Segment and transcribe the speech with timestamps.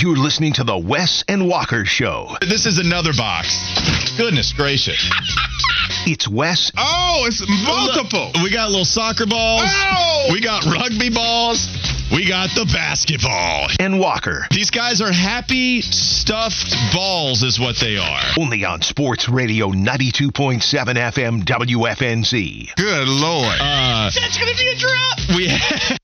[0.00, 2.36] You're listening to the Wes and Walker Show.
[2.40, 3.58] This is another box.
[4.16, 5.10] Goodness gracious.
[6.06, 6.70] It's Wes.
[6.78, 8.30] Oh, it's multiple.
[8.40, 9.64] We got little soccer balls.
[9.66, 10.28] Oh!
[10.30, 11.66] We got rugby balls.
[12.12, 13.66] We got the basketball.
[13.80, 14.46] And Walker.
[14.52, 18.22] These guys are happy stuffed balls, is what they are.
[18.38, 22.74] Only on Sports Radio 92.7 FM WFNZ.
[22.76, 23.56] Good lord.
[23.60, 25.18] Uh, That's gonna be a drop.
[25.36, 25.96] we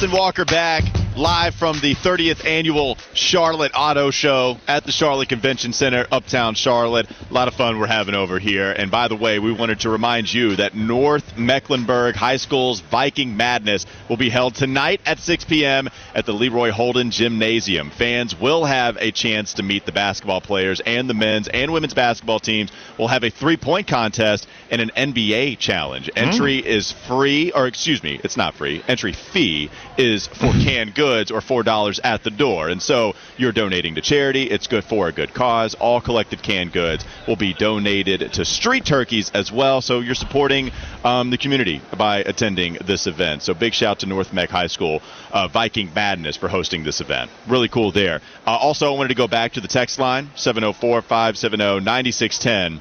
[0.00, 0.84] Wes and Walker back
[1.20, 7.10] live from the 30th annual Charlotte Auto Show at the Charlotte Convention Center, Uptown Charlotte.
[7.10, 8.72] A lot of fun we're having over here.
[8.72, 13.36] And by the way, we wanted to remind you that North Mecklenburg High School's Viking
[13.36, 15.90] Madness will be held tonight at 6 p.m.
[16.14, 17.90] at the Leroy Holden Gymnasium.
[17.90, 21.92] Fans will have a chance to meet the basketball players and the men's and women's
[21.92, 22.72] basketball teams.
[22.98, 26.08] We'll have a three-point contest and an NBA challenge.
[26.16, 26.64] Entry mm.
[26.64, 28.82] is free, or excuse me, it's not free.
[28.88, 32.68] Entry fee is for canned goods or four dollars at the door.
[32.68, 34.44] And so you're donating to charity.
[34.44, 35.74] It's good for a good cause.
[35.74, 39.80] All collected canned goods will be donated to street turkeys as well.
[39.80, 40.70] So you're supporting
[41.04, 43.42] um, the community by attending this event.
[43.42, 47.30] So big shout to North Meck High School uh, Viking Madness for hosting this event.
[47.48, 48.20] Really cool there.
[48.46, 52.80] Uh, also, I wanted to go back to the text line 704 570 9610.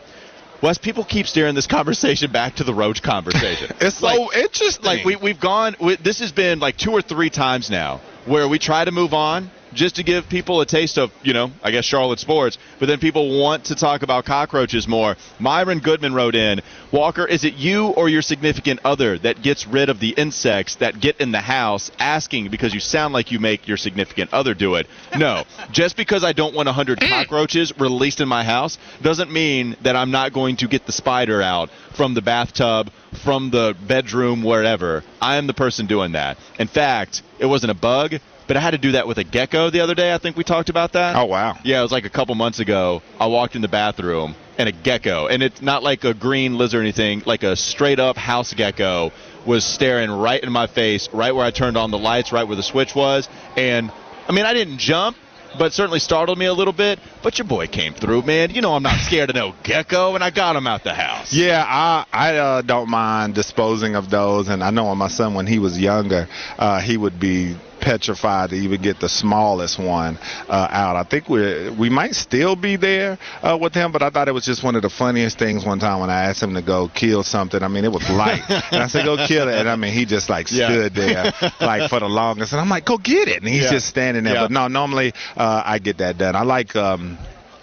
[0.62, 3.72] Wes, people keep steering this conversation back to the Roach conversation.
[3.82, 4.86] It's so interesting.
[4.86, 5.76] Like we we've gone.
[5.80, 9.14] We, this has been like two or three times now where we try to move
[9.14, 12.88] on just to give people a taste of you know I guess Charlotte sports, but
[12.88, 15.16] then people want to talk about cockroaches more.
[15.40, 16.62] Myron Goodman wrote in,
[16.92, 21.00] Walker, is it you or your significant other that gets rid of the insects that
[21.00, 21.92] get in the house?
[22.00, 24.88] Asking because you sound like you make your significant other do it.
[25.16, 27.10] No, just because I don't want a hundred mm.
[27.10, 31.42] cockroaches released in my house doesn't mean that I'm not going to get the spider
[31.42, 32.92] out from the bathtub,
[33.24, 35.04] from the bedroom, wherever.
[35.22, 36.38] I am the person doing that.
[36.58, 38.16] In fact, it wasn't a bug,
[38.50, 40.12] but I had to do that with a gecko the other day.
[40.12, 41.16] I think we talked about that.
[41.16, 41.60] Oh, wow.
[41.64, 43.04] Yeah, it was like a couple months ago.
[43.20, 46.80] I walked in the bathroom and a gecko, and it's not like a green lizard
[46.80, 49.12] or anything, like a straight up house gecko
[49.46, 52.56] was staring right in my face, right where I turned on the lights, right where
[52.56, 53.30] the switch was.
[53.56, 53.92] And
[54.28, 55.16] I mean, I didn't jump,
[55.60, 56.98] but certainly startled me a little bit.
[57.22, 58.50] But your boy came through, man.
[58.50, 61.32] You know I'm not scared of no gecko, and I got him out the house.
[61.32, 65.46] Yeah, I I uh, don't mind disposing of those, and I know my son when
[65.46, 66.28] he was younger,
[66.58, 70.18] uh, he would be petrified to even get the smallest one
[70.48, 70.96] uh, out.
[70.96, 74.34] I think we we might still be there uh, with him, but I thought it
[74.34, 76.90] was just one of the funniest things one time when I asked him to go
[76.94, 77.62] kill something.
[77.64, 80.06] I mean, it was light, and I said go kill it, and I mean he
[80.06, 80.68] just like Yeah.
[80.70, 83.72] stood there like for the longest, and I'm like go get it, and he's Yeah.
[83.72, 84.36] just standing there.
[84.36, 84.44] Yeah.
[84.44, 86.36] But no, normally uh, I get that done.
[86.36, 86.76] I like.
[86.76, 87.18] Um,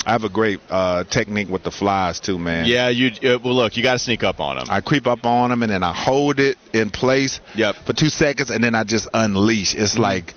[0.07, 2.67] I have a great uh, technique with the flies too, man.
[2.67, 3.09] Yeah, you.
[3.09, 4.67] Uh, well, look, you got to sneak up on them.
[4.71, 7.75] I creep up on them and then I hold it in place Yep.
[7.75, 7.85] Mm-hmm.
[7.87, 9.75] for two seconds and then I just unleash.
[9.75, 10.35] It's like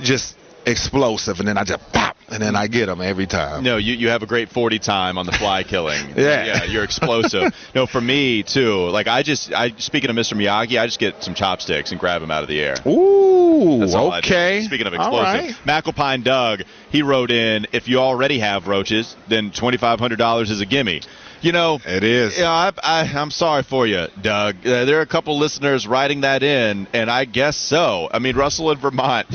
[0.00, 3.62] just explosive and then I just pop and then I get them every time.
[3.62, 6.00] No, you, you have a great 40 time on the fly killing.
[6.16, 6.44] Yeah.
[6.44, 7.54] Yeah, you're explosive.
[7.74, 8.88] no, for me, too.
[8.88, 10.34] Like, I just, I speaking of Mr.
[10.36, 12.76] Miyagi, I just get some chopsticks and grab him out of the air.
[12.86, 14.62] Ooh, That's all okay.
[14.62, 15.84] Speaking of All explosive, right.
[15.84, 21.02] McAlpine Doug, he wrote in, if you already have roaches, then $2,500 is a gimme.
[21.40, 22.38] You know, It is.
[22.38, 24.56] yeah, I, I, I'm sorry for you, Doug.
[24.66, 28.08] Uh, there are a couple listeners writing that in, and I guess so.
[28.10, 29.26] I mean, Russell in Vermont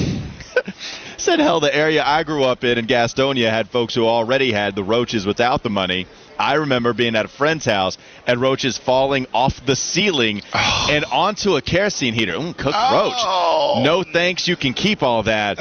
[1.19, 4.75] said, hell, the area I grew up in in Gastonia had folks who already had
[4.75, 6.07] the roaches without the money.
[6.40, 11.57] I remember being at a friend's house and roaches falling off the ceiling and onto
[11.57, 12.31] a kerosene heater.
[12.34, 13.84] Mm, cooked roach.
[13.84, 15.57] No thanks, you can keep all that.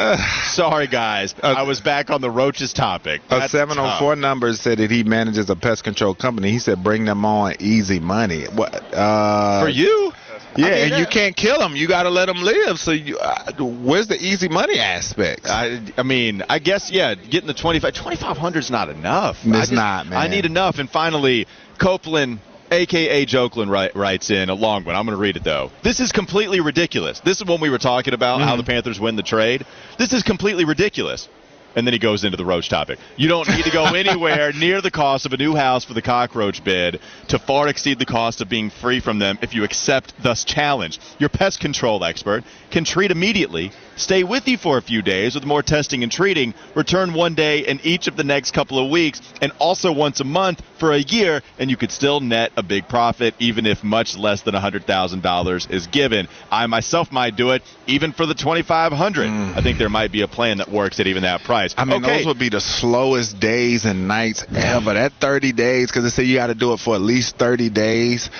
[0.50, 1.34] Sorry, guys.
[1.42, 3.22] I was back on the roaches topic.
[3.28, 4.18] A That's 704 tough.
[4.20, 6.52] number said that he manages a pest control company.
[6.52, 8.44] He said bring them on easy money.
[8.44, 8.72] What?
[8.94, 10.07] Uh, For you?
[10.56, 11.76] Yeah, I mean, and you can't kill them.
[11.76, 12.78] You got to let them live.
[12.78, 15.46] So you, uh, where's the easy money aspect?
[15.46, 19.36] I, I mean, I guess yeah, getting the 25 2500 is not enough.
[19.44, 20.18] It's I just- not, man.
[20.18, 20.78] I need enough.
[20.78, 21.46] And finally,
[21.78, 22.40] Copeland
[22.70, 24.94] AKA Jokeland write, writes in a long one.
[24.94, 25.70] I'm going to read it though.
[25.82, 27.20] This is completely ridiculous.
[27.20, 28.48] This is when we were talking about Mm-hmm.
[28.48, 29.64] how the Panthers win the trade.
[29.98, 31.28] This is completely ridiculous.
[31.76, 32.98] And then he goes into the roach topic.
[33.16, 36.02] You don't need to go anywhere near the cost of a new house for the
[36.02, 40.14] cockroach bid to far exceed the cost of being free from them if you accept
[40.22, 40.98] thus challenge.
[41.18, 45.44] Your pest control expert can treat immediately stay with you for a few days with
[45.44, 49.20] more testing and treating, return one day in each of the next couple of weeks,
[49.42, 52.88] and also once a month for a year, and you could still net a big
[52.88, 56.28] profit even if much less than $100,000 is given.
[56.50, 59.56] I myself might do it even for the 2500 mm.
[59.56, 61.74] I think there might be a plan that works at even that price.
[61.76, 62.18] I mean, okay.
[62.18, 64.94] those would be the slowest days and nights ever.
[64.94, 67.70] That 30 days, because they say you got to do it for at least 30
[67.70, 68.30] days.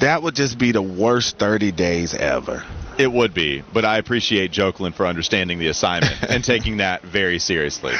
[0.00, 2.64] That would just be the worst 30 days ever.
[3.02, 7.40] It would be, but I appreciate Jokeland for understanding the assignment and taking that very
[7.40, 7.94] seriously.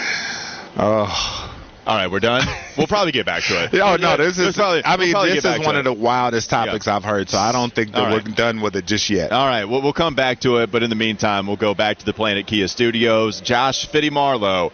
[0.77, 1.49] Oh.
[1.85, 2.47] All right, we're done.
[2.79, 3.75] We'll probably get back to it.
[3.81, 4.55] oh no, this is.
[4.55, 6.95] Probably, I mean, we'll this is one of the wildest topics yeah.
[6.95, 8.25] I've heard, so I don't think that right.
[8.25, 9.33] we're done with it just yet.
[9.33, 11.99] All right, well, we'll come back to it, but in the meantime, we'll go back
[11.99, 13.41] to the Planet Kia Studios.
[13.41, 14.71] Josh Fitty Marlowe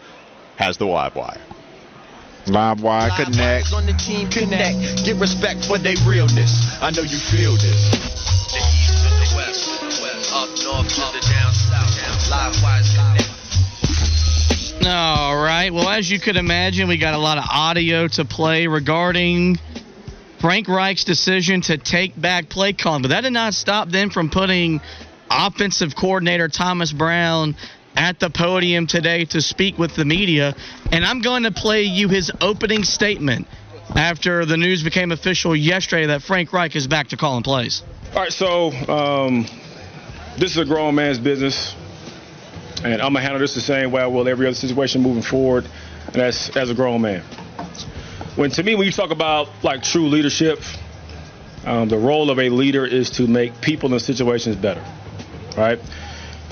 [0.57, 1.41] has the live wire.
[2.47, 3.73] Live wire connect.
[3.73, 5.07] On the team connect.
[5.07, 6.77] Get respect for their realness.
[6.83, 9.18] I know you feel this.
[10.65, 12.31] North to the down south.
[12.31, 13.39] Live wires connect.
[14.87, 15.73] All right.
[15.73, 19.59] Well, as you could imagine, we got a lot of audio to play regarding
[20.41, 24.31] Frank Reich's decision to take back play calling, but that did not stop them from
[24.31, 24.81] putting
[25.31, 27.57] offensive coordinator Thomas Brown
[27.97, 30.55] at the podium today to speak with the media.
[30.93, 33.47] And I'm going to play you his opening statement
[33.97, 37.83] after the news became official yesterday that Frank Reich is back to calling plays.
[38.15, 39.47] All right, so um,
[40.39, 41.75] this is a grown man's business,
[42.85, 45.65] and I'm gonna handle this the same way I will every other situation moving forward,
[46.07, 47.23] and that's as a grown man.
[48.37, 50.61] When to me, when you talk about like true leadership,
[51.67, 54.85] um, the role of a leader is to make people in situations better,
[55.57, 55.81] right?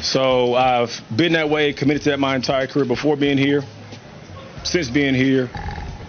[0.03, 3.63] So I've been that way, committed to that my entire career before being here,
[4.65, 5.49] since being here,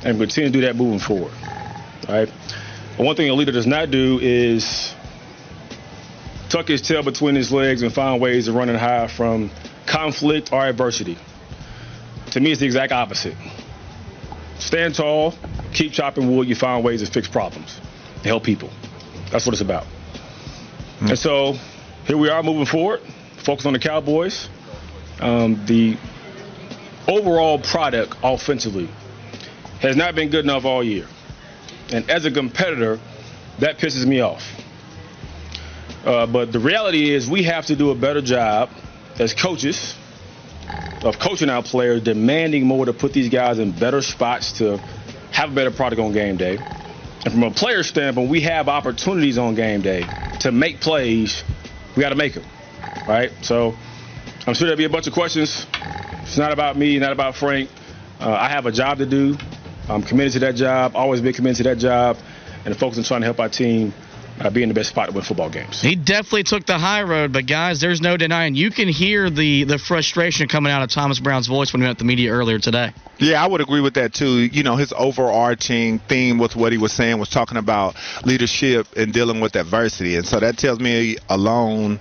[0.03, 1.31] and continue to do that moving forward.
[2.09, 2.31] Right.
[2.97, 4.95] But one thing a leader does not do is
[6.50, 9.52] tuck his tail between his legs and find ways to run and hide from
[9.86, 11.18] conflict or adversity.
[12.32, 13.36] To me, it's the exact opposite.
[14.60, 15.34] Stand tall,
[15.74, 17.80] keep chopping wood, you find ways to fix problems,
[18.24, 18.70] to help people.
[19.32, 19.84] That's what it's about.
[19.84, 21.08] Mm-hmm.
[21.08, 21.54] And so
[22.06, 23.02] here we are moving forward
[23.48, 24.50] focus on the Cowboys.
[25.22, 25.98] Um, the
[27.08, 28.90] overall product offensively
[29.80, 31.08] has not been good enough all year.
[31.94, 33.00] And as a competitor,
[33.60, 34.44] that pisses me off.
[36.07, 38.69] Uh, but the reality is, we have to do a better job
[39.19, 39.94] as coaches
[41.04, 44.77] of coaching our players, demanding more to put these guys in better spots to
[45.31, 46.57] have a better product on game day.
[46.57, 50.06] And from a player standpoint, we have opportunities on game day
[50.39, 51.44] to make plays.
[51.95, 52.45] We got to make them
[53.07, 53.31] right?
[53.42, 53.75] So
[54.45, 55.65] I'm sure there'll be a bunch of questions.
[56.24, 57.69] It's not about me, not about Frank.
[58.19, 59.38] Uh, I have a job to do.
[59.89, 62.18] I'm committed to that job, always been committed to that job,
[62.65, 63.94] and focus on trying to help our team
[64.39, 65.81] uh, be in the best spot to win football games.
[65.81, 69.63] He definitely took the high road, but guys, there's no denying you can hear the
[69.63, 72.94] the frustration coming out of Thomas Brown's voice when he met the media earlier today.
[73.19, 74.39] Yeah, I would agree with that too.
[74.45, 77.95] You know, his overarching theme with what he was saying was talking about
[78.25, 82.00] leadership and dealing with adversity, and so that tells me alone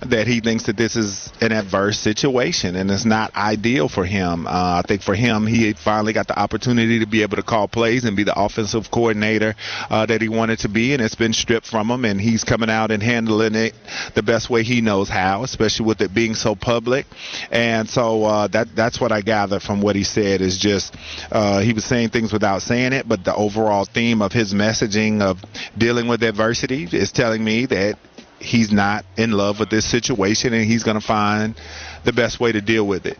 [0.00, 4.46] that he thinks that this is an adverse situation and it's not ideal for him.
[4.46, 7.68] Uh, I think for him, he finally got the opportunity to be able to call
[7.68, 9.54] plays and be the offensive coordinator
[9.90, 12.70] uh, that he wanted to be, and it's been stripped from him, and he's coming
[12.70, 13.74] out and handling it
[14.14, 17.06] the best way he knows how, especially with it being so public.
[17.50, 20.94] And so uh, that that's what I gather from what he said is just
[21.30, 25.22] uh, he was saying things without saying it, but the overall theme of his messaging
[25.22, 25.42] of
[25.78, 27.98] dealing with adversity is telling me that
[28.44, 31.58] he's not in love with this situation and he's going to find
[32.04, 33.18] the best way to deal with it.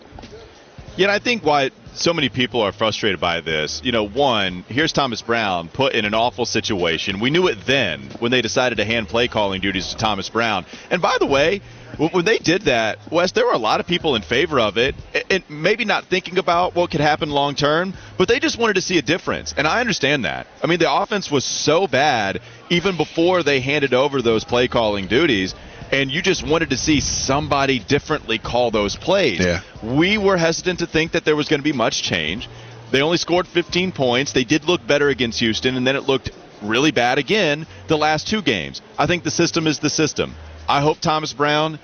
[0.97, 4.93] Yeah, I think why so many people are frustrated by this, you know, one, here's
[4.93, 7.19] Thomas Brown put in an awful situation.
[7.19, 10.67] We knew it then when they decided to hand play calling duties to Thomas Brown.
[10.91, 11.63] And by the way,
[11.99, 14.95] when they did that, Wes, there were a lot of people in favor of it,
[15.31, 18.81] and maybe not thinking about what could happen long term, but they just wanted to
[18.81, 19.53] see a difference.
[19.57, 20.47] And I understand that.
[20.63, 22.41] I mean, the offense was so bad
[22.71, 25.55] even before they handed over those play calling duties
[25.95, 29.39] and you just wanted to see somebody differently call those plays.
[29.39, 29.61] Yeah.
[29.81, 32.49] We were hesitant to think that there was going to be much change.
[32.91, 34.33] They only scored 15 points.
[34.33, 36.31] They did look better against Houston, and then it looked
[36.63, 38.83] really bad again the last two games.
[38.99, 40.35] I think the system is the system.
[40.69, 41.79] I hope Thomas Brown.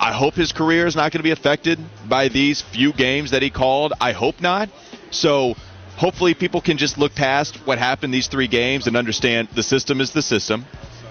[0.00, 1.78] I hope his career is not going to be affected
[2.08, 3.92] by these few games that he called.
[4.00, 4.68] I hope not.
[5.12, 5.54] So
[5.96, 10.00] hopefully people can just look past what happened these three games and understand the system
[10.00, 10.64] is the system.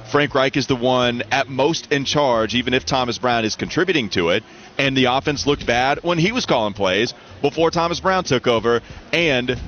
[0.09, 4.07] Frank Reich is the one at most in charge, even if Thomas Brown is contributing
[4.09, 4.43] to it.
[4.77, 8.81] And the offense looked bad when he was calling plays before Thomas Brown took over.
[9.11, 9.59] And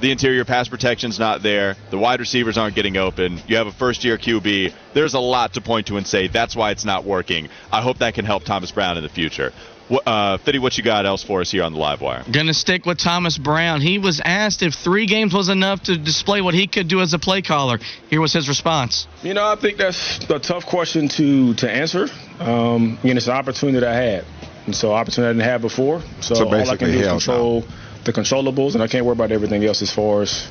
[0.00, 1.76] the interior pass protection's not there.
[1.90, 3.40] The wide receivers aren't getting open.
[3.46, 4.72] You have a first year QB.
[4.94, 7.48] There's a lot to point to and say that's why it's not working.
[7.70, 9.52] I hope that can help Thomas Brown in the future.
[9.90, 12.24] Uh, Fitty, what you got else for us here on the live wire?
[12.30, 13.80] Gonna stick with Thomas Brown.
[13.80, 17.12] He was asked if three games was enough to display what he could do as
[17.12, 17.78] a play caller.
[18.08, 19.06] Here was his response.
[19.22, 22.08] You know, I think that's a tough question to to answer.
[22.40, 24.24] Um, again, it's an opportunity that I had,
[24.66, 26.00] and so opportunity I didn't have before.
[26.20, 27.64] So, So all I can basically, do is hell control
[28.04, 30.48] the controllables, and I can't worry about everything else as far as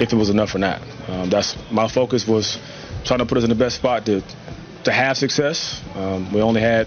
[0.00, 0.82] if it was enough or not.
[1.08, 2.58] Um, that's my focus was
[3.04, 4.22] trying to put us in the best spot to
[4.84, 5.82] to have success.
[5.94, 6.86] Um, we only had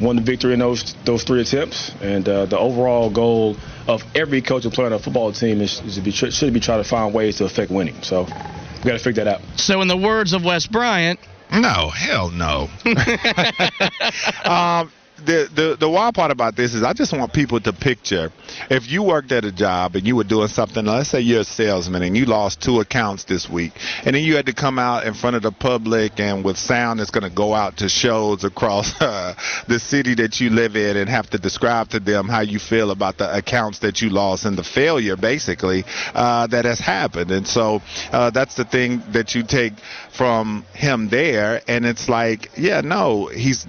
[0.00, 4.64] one victory in those those three attempts, and uh, the overall goal of every coach
[4.64, 7.14] and player on a football team is, is to be should be trying to find
[7.14, 8.00] ways to affect winning.
[8.02, 9.40] So we got to figure that out.
[9.56, 11.18] So, in the words of Wes Bryant,
[11.50, 12.68] No, hell no.
[14.44, 14.92] um,
[15.24, 18.30] the, the the wild part about this is I just want people to picture
[18.70, 20.84] if you worked at a job and you were doing something.
[20.84, 23.72] Let's say you're a salesman and you lost two accounts this week,
[24.04, 27.00] and then you had to come out in front of the public and with sound
[27.00, 29.34] that's going to go out to shows across uh,
[29.66, 32.90] the city that you live in and have to describe to them how you feel
[32.90, 35.84] about the accounts that you lost and the failure basically
[36.14, 37.30] uh, that has happened.
[37.30, 37.82] And so
[38.12, 39.74] uh, that's the thing that you take
[40.12, 43.66] from him there, and it's like, yeah, no, he's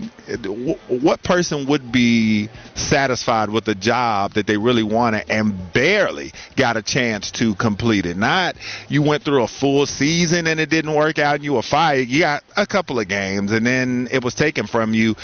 [0.87, 6.77] what person would be satisfied with a job that they really wanted and barely got
[6.77, 8.17] a chance to complete it?
[8.17, 8.55] Not
[8.87, 12.07] you went through a full season and it didn't work out and you were fired.
[12.07, 15.15] You got a couple of games and then it was taken from you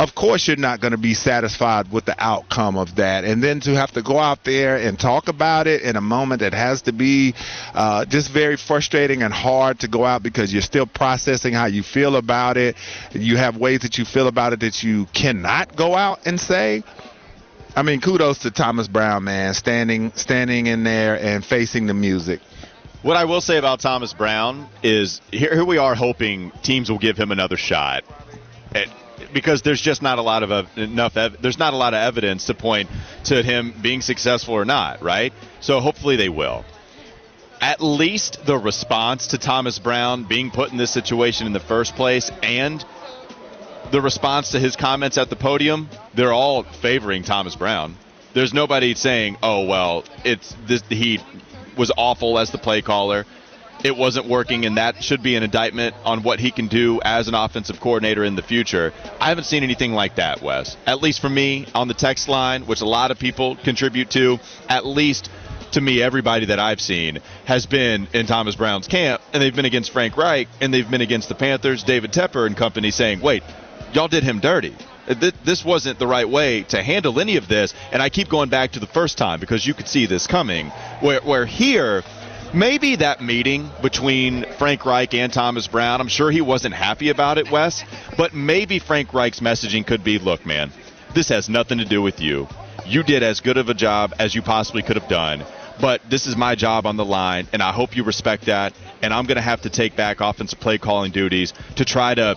[0.00, 3.60] of course you're not going to be satisfied with the outcome of that and then
[3.60, 6.80] to have to go out there and talk about it in a moment that has
[6.82, 7.34] to be
[7.74, 11.82] uh, just very frustrating and hard to go out because you're still processing how you
[11.82, 12.76] feel about it
[13.12, 16.82] you have ways that you feel about it that you cannot go out and say
[17.76, 22.40] I mean, kudos to Thomas Brown, man, standing standing in there and facing the music.
[23.02, 26.98] What I will say about Thomas Brown is here, here we are hoping teams will
[26.98, 28.02] give him another shot.
[29.32, 31.98] Because there's just not a lot of uh, enough ev- there's not a lot of
[31.98, 32.88] evidence to point
[33.24, 35.32] to him being successful or not, right?
[35.60, 36.64] So hopefully they will.
[37.60, 41.94] At least the response to Thomas Brown being put in this situation in the first
[41.94, 42.84] place and
[43.90, 47.96] the response to his comments at the podium, they're all favoring Thomas Brown.
[48.32, 51.18] There's nobody saying, "Oh well, it's this he
[51.76, 53.26] was awful as the play caller."
[53.82, 57.28] It wasn't working, and that should be an indictment on what he can do as
[57.28, 58.92] an offensive coordinator in the future.
[59.20, 60.76] I haven't seen anything like that, Wes.
[60.86, 64.38] At least for me on the text line, which a lot of people contribute to,
[64.68, 65.30] at least
[65.72, 69.64] to me, everybody that I've seen has been in Thomas Brown's camp, and they've been
[69.64, 73.42] against Frank Reich, and they've been against the Panthers, David Tepper and company, saying, wait,
[73.92, 74.74] y'all did him dirty.
[75.08, 77.74] Uh, this wasn't the right way to handle any of this.
[77.92, 80.68] And I keep going back to the first time because you could see this coming.
[81.00, 82.02] Where, where here,
[82.54, 87.38] maybe that meeting between Frank Reich and Thomas Brown, I'm sure he wasn't happy about
[87.38, 87.84] it, Wes,
[88.16, 90.70] but maybe Frank Reich's messaging could be look, man,
[91.14, 92.48] this has nothing to do with you.
[92.86, 95.44] You did as good of a job as you possibly could have done
[95.80, 98.74] but this is my job on the line, and I hope you respect that.
[99.02, 102.36] And I'm going to have to take back offensive play calling duties to try to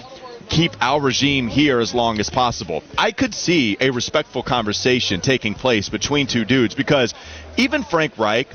[0.50, 2.84] keep our regime here as long as possible.
[2.98, 7.14] I could see a respectful conversation taking place between two dudes because
[7.58, 8.48] even Frank Reich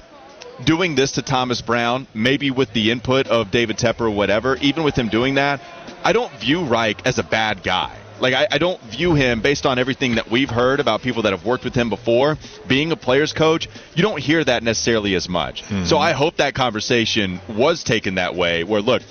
[0.65, 4.85] doing this to Thomas Brown, maybe with the input of David Tepper or whatever, even
[4.85, 5.61] with him doing that,
[6.05, 7.97] I don't view Reich as a bad guy.
[8.21, 11.33] Like I, I, don't view him based on everything that we've heard about people that
[11.33, 12.37] have worked with him before.
[12.67, 15.63] Being a player's coach, you don't hear that necessarily as much.
[15.63, 15.85] Mm-hmm.
[15.85, 18.65] So I hope that conversation was taken that way.
[18.65, 19.03] Where look,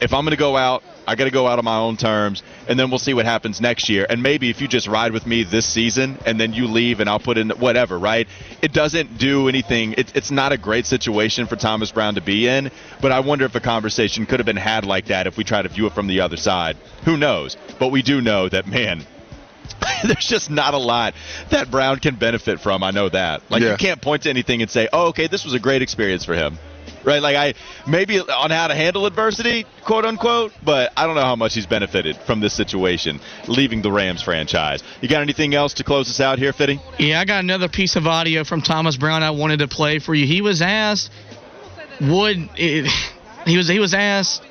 [0.00, 2.42] if I'm going to go out, I got to go out on my own terms,
[2.68, 4.06] and then we'll see what happens next year.
[4.08, 7.08] And maybe if you just ride with me this season, and then you leave, and
[7.08, 8.28] I'll put in whatever, right?
[8.62, 9.94] It doesn't do anything.
[9.94, 13.44] It, it's not a great situation for Thomas Brown to be in, but I wonder
[13.44, 15.92] if a conversation could have been had like that if we try to view it
[15.92, 16.76] from the other side.
[17.04, 17.56] Who knows?
[17.78, 19.04] But we do know that, man,
[20.04, 21.14] there's just not a lot
[21.50, 22.82] that Brown can benefit from.
[22.82, 23.42] I know that.
[23.50, 23.72] Like yeah.
[23.72, 26.34] you can't point to anything and say, "Oh, okay, this was a great experience for
[26.34, 26.58] him."
[27.04, 27.22] Right?
[27.22, 27.54] Like I
[27.88, 31.66] maybe on how to handle adversity, quote unquote, but I don't know how much he's
[31.66, 34.82] benefited from this situation, leaving the Rams franchise.
[35.00, 36.80] You got anything else to close us out here, Fitty?
[36.98, 40.14] Yeah, I got another piece of audio from Thomas Brown I wanted to play for
[40.14, 40.26] you.
[40.26, 41.10] He was asked,
[42.00, 42.90] would it,
[43.46, 44.42] he was he was asked,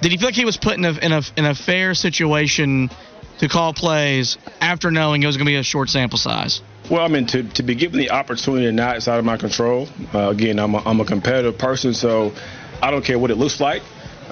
[0.00, 2.90] did he feel like he was put in a in a in a fair situation
[3.38, 6.60] to call plays after knowing it was going to be a short sample size?
[6.90, 9.36] Well, I mean, to, to be given the opportunity or not, it's out of my
[9.36, 9.88] control.
[10.14, 12.32] Uh, again, I'm a, I'm a competitive person, so
[12.80, 13.82] I don't care what it looks like.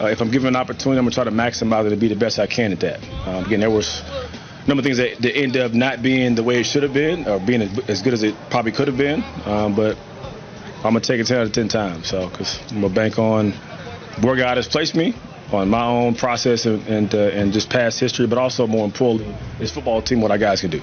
[0.01, 2.09] Uh, if I'm given an opportunity, I'm going to try to maximize it to be
[2.09, 3.03] the best I can at that.
[3.27, 6.43] Um, again, there was a number of things that, that ended up not being the
[6.43, 9.23] way it should have been or being as good as it probably could have been.
[9.45, 9.99] Um, but
[10.77, 12.09] I'm going to take it 10 out of 10 times.
[12.09, 13.53] So, because I'm going to bank on
[14.23, 15.15] where God has placed me,
[15.53, 19.35] on my own process and and, uh, and just past history, but also more importantly,
[19.59, 20.81] this football team, what our guys can do.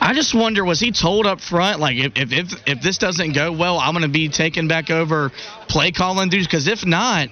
[0.00, 3.32] I just wonder, was he told up front, like, if if if, if this doesn't
[3.32, 5.30] go well, I'm going to be taking back over
[5.68, 6.46] play calling duties?
[6.46, 7.28] Because if not,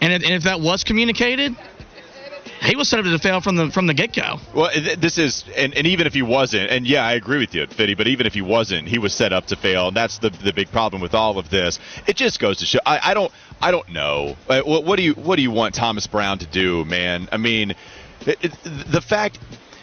[0.00, 1.54] and if, and if that was communicated,
[2.60, 4.38] he was set up to fail from the from the get go.
[4.52, 7.66] Well, this is, and, and even if he wasn't, and yeah, I agree with you,
[7.68, 10.30] Fitty, but even if he wasn't, he was set up to fail, and that's the
[10.30, 11.78] the big problem with all of this.
[12.08, 12.80] It just goes to show.
[12.84, 14.36] I, I don't, I don't know.
[14.48, 17.28] Uh, What, what do you, what do you want Thomas Brown to do, man?
[17.30, 17.76] I mean,
[18.26, 18.52] it, it,
[18.90, 19.38] the fact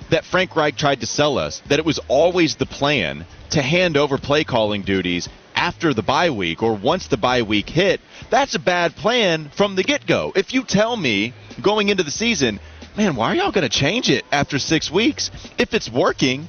[0.09, 3.97] that Frank Reich tried to sell us that it was always the plan to hand
[3.97, 7.99] over play calling duties after the bye week or once the bye week hit,
[8.29, 10.31] that's a bad plan from the get go.
[10.35, 12.59] If you tell me going into the season,
[12.95, 15.31] man, why are y'all going to change it after six weeks?
[15.57, 16.47] If it's working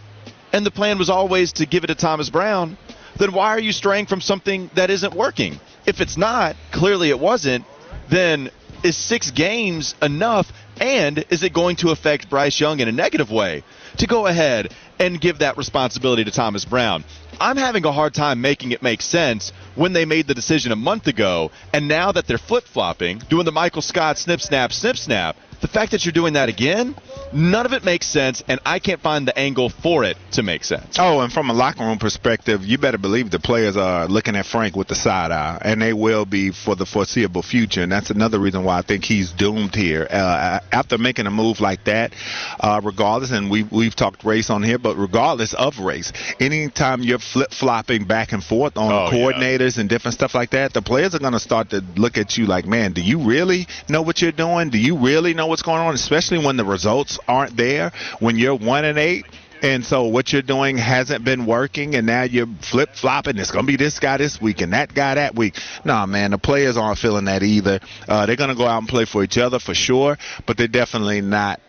[0.52, 2.78] and the plan was always to give it to Thomas Brown,
[3.16, 5.58] then why are you straying from something that isn't working?
[5.86, 7.64] If it's not, clearly it wasn't,
[8.08, 8.50] then
[8.82, 10.52] is six games enough?
[10.80, 13.62] And is it going to affect Bryce Young in a negative way
[13.98, 17.04] to go ahead and give that responsibility to Thomas Brown?
[17.38, 20.76] I'm having a hard time making it make sense when they made the decision a
[20.76, 24.96] month ago, and now that they're flip flopping, doing the Michael Scott snip snap, snip
[24.96, 26.94] snap, the fact that you're doing that again,
[27.32, 30.64] none of it makes sense, and I can't find the angle for it to make
[30.64, 30.96] sense.
[30.98, 34.46] Oh, and from a locker room perspective, you better believe the players are looking at
[34.46, 37.82] Frank with the side eye, and they will be for the foreseeable future.
[37.82, 40.06] And that's another reason why I think he's doomed here.
[40.10, 42.12] Uh, after making a move like that,
[42.60, 47.18] uh, regardless, and we we've talked race on here, but regardless of race, anytime you're
[47.18, 49.10] flip flopping back and forth on Oh, yeah.
[49.32, 52.36] coordinators and different stuff like that, the players are going to start to look at
[52.38, 54.70] you like, man, do you really know what you're doing?
[54.70, 55.94] Do you really know what's going on?
[55.94, 59.26] Especially when the results aren't there, when you're one and eight.
[59.62, 63.36] And so what you're doing hasn't been working, and now you're flip flopping.
[63.36, 65.58] It's to be this guy this week and that guy that week.
[65.84, 67.80] Nah, man, the players aren't feeling that either.
[68.08, 70.16] Uh, they're to go out and play for each other for sure,
[70.46, 71.60] but they're definitely not.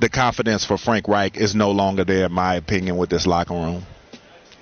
[0.00, 3.54] The confidence for Frank Reich is no longer there, in my opinion, with this locker
[3.54, 3.84] room.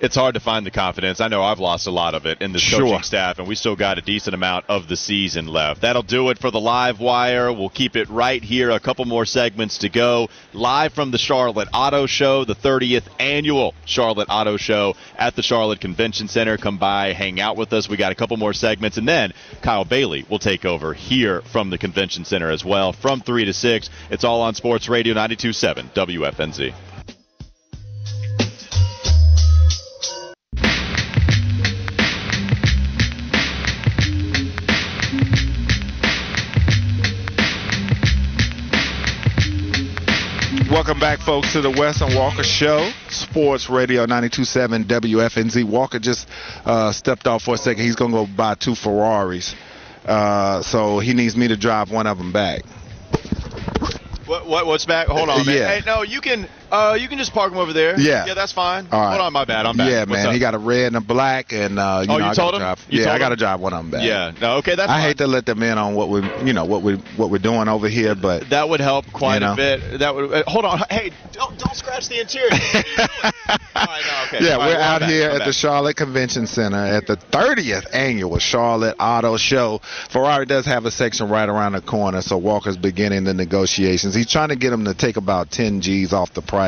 [0.03, 1.21] It's hard to find the confidence.
[1.21, 2.81] I know I've lost a lot of it in the Sure.
[2.81, 5.79] coaching staff, and we still got a decent amount of the season left.
[5.79, 7.53] That'll do it for the live wire.
[7.53, 8.69] We'll keep it right here.
[8.69, 10.29] A couple more segments to go.
[10.51, 15.79] Live from the Charlotte Auto Show, the 30th annual Charlotte Auto Show at the Charlotte
[15.79, 16.57] Convention Center.
[16.57, 17.87] Come by, hang out with us.
[17.87, 19.31] We got a couple more segments, and then
[19.61, 23.53] Kyle Bailey will take over here from the Convention Center as well from 3 to
[23.53, 23.89] 6.
[24.11, 26.73] It's all on Sports Radio 927 WFNZ.
[41.03, 45.65] Back, folks, to the Wes and Walker Show, Sports Radio 92.7 WFNZ.
[45.65, 46.29] Walker just
[46.63, 47.83] uh, stepped off for a second.
[47.83, 49.53] He's going to go buy two Ferraris.
[50.05, 52.63] Uh, so he needs me to drive one of them back.
[54.25, 55.07] What, what what's back?
[55.07, 55.57] Hold on, man.
[55.57, 55.77] Yeah.
[55.77, 57.99] Hey, no, you can uh you can just park them over there.
[57.99, 58.25] Yeah.
[58.25, 58.87] Yeah, that's fine.
[58.91, 59.09] All right.
[59.11, 59.65] Hold on, my bad.
[59.65, 59.89] I'm back.
[59.89, 60.27] Yeah, What's man.
[60.27, 60.33] up?
[60.33, 62.53] He got a red and a black, and uh, you Oh, know you I told
[62.53, 62.61] gotta him?
[62.61, 62.85] drive.
[62.89, 63.39] You yeah, I got to him?
[63.39, 64.03] drive one of them back.
[64.03, 64.31] Yeah.
[64.41, 65.01] No, okay, that's I fine.
[65.03, 67.67] hate to let them in on what we, you know, what we what we're doing
[67.67, 69.53] over here, but that would help quite You know.
[69.53, 69.99] a bit.
[69.99, 70.79] That would uh, hold on.
[70.89, 72.49] Hey, don't don't scratch the interior.
[72.49, 73.33] What are you doing?
[73.75, 74.45] All right, no, okay.
[74.45, 75.47] Yeah, All right, we're well, out I'm here at back.
[75.47, 79.81] the Charlotte Convention Center at the 30th annual Charlotte Auto Show.
[80.09, 84.15] Ferrari does have a section right around the corner, so Walker's beginning the negotiations.
[84.15, 86.62] He's trying to get them to take about 10 G's off the price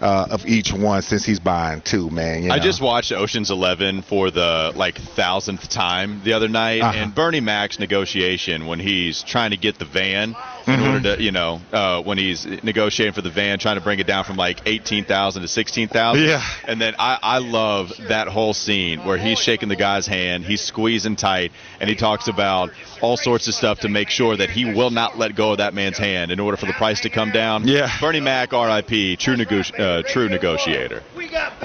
[0.00, 2.42] uh, of each one since he's buying two, man.
[2.44, 6.98] you I just watched Ocean's Eleven for the like thousandth time the other night, Uh-huh.
[6.98, 10.34] and Bernie Mac's negotiation when he's trying to get the van
[10.74, 10.94] in Mhm.
[10.94, 14.06] order to, you know, uh, when he's negotiating for the van, trying to bring it
[14.06, 16.24] down from like eighteen thousand to sixteen thousand.
[16.24, 16.42] Yeah.
[16.66, 20.60] And then I, I love that whole scene where he's shaking the guy's hand, he's
[20.60, 24.64] squeezing tight, and he talks about all sorts of stuff to make sure that he
[24.64, 27.30] will not let go of that man's hand in order for the price to come
[27.30, 27.66] down.
[27.66, 27.90] Yeah.
[28.00, 29.16] Bernie Mac, R.I.P.
[29.16, 31.02] True nego- uh, true negotiator.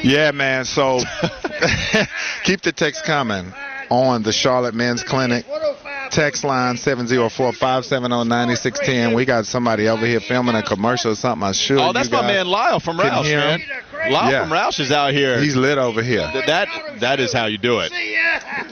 [0.03, 0.65] Yeah, man.
[0.65, 0.99] So
[2.43, 3.53] keep the text coming
[3.89, 5.45] on the Charlotte Men's Clinic.
[6.11, 9.15] Text line 704-570-9610.
[9.15, 11.45] We got somebody over here filming a commercial or something.
[11.47, 13.61] I'm sure Oh, that's my man Lyle from Roush, man.
[14.09, 14.41] Lyle Yeah.
[14.43, 15.39] from Roush is out here.
[15.39, 16.29] He's lit over here.
[16.31, 16.67] Th- that
[16.99, 17.91] that is how you do it.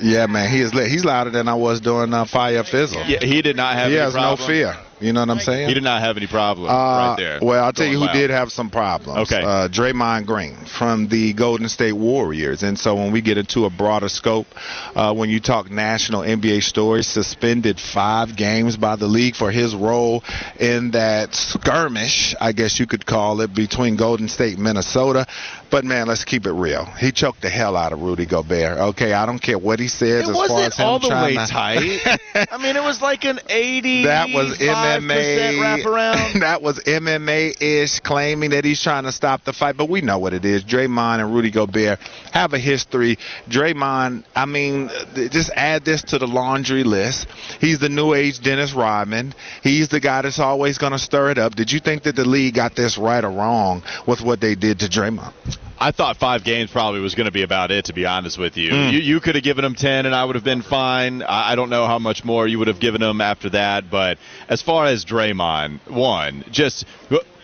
[0.01, 0.49] Yeah, man.
[0.49, 0.89] He is lit.
[0.89, 3.03] He's louder than I was doing uh, Fire Fizzle.
[3.05, 4.75] Yeah, he did not have he has no fear.
[5.03, 5.67] You know what I'm saying?
[5.67, 7.39] He did not have any problem Uh, right there.
[7.41, 8.13] Well, I'll tell you who loud.
[8.13, 9.31] did have some problems.
[9.31, 9.43] Okay.
[9.43, 12.63] Uh, Draymond Green from the Golden State Warriors.
[12.63, 14.47] And so when we get into a broader scope,
[14.95, 19.75] uh, when you talk national NBA stories, suspended five games by the league for his
[19.75, 20.23] role
[20.59, 25.25] in that skirmish, I guess you could call it, between Golden State and Minnesota.
[25.73, 26.85] But man, let's keep it real.
[26.85, 28.77] He choked the hell out of Rudy Gobert.
[28.77, 31.33] Okay, I don't care what he says It as far as wasn't all the way
[31.33, 32.47] to- tight.
[32.51, 34.03] I mean, it was like an 80.
[34.13, 36.39] That was MMA wraparound.
[36.41, 39.75] that was MMA ish, claiming that he's trying to stop the fight.
[39.75, 40.63] But we know what it is.
[40.63, 41.97] Draymond and Rudy Gobert
[42.31, 43.17] have a history.
[43.49, 47.27] Draymond, I mean, just add this to the laundry list.
[47.59, 49.33] He's the new age Dennis Rodman.
[49.63, 51.55] He's the guy that's always going to stir it up.
[51.55, 54.81] Did you think that the league got this right or wrong with what they did
[54.81, 55.33] to Draymond?
[55.79, 58.55] I thought five games probably was going to be about it, to be honest with
[58.57, 58.71] you.
[58.71, 58.91] Mm.
[58.93, 61.21] You, you could have given him 10, and I would have been fine.
[61.23, 63.89] I, I don't know how much more you would have given him after that.
[63.89, 66.85] But as far as Draymond, one, just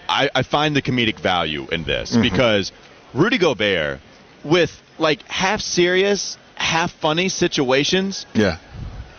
[0.07, 2.21] I, I find the comedic value in this Mhm.
[2.21, 2.71] because
[3.13, 3.99] Rudy Gobert,
[4.43, 8.57] with like half serious, half funny situations, Yeah.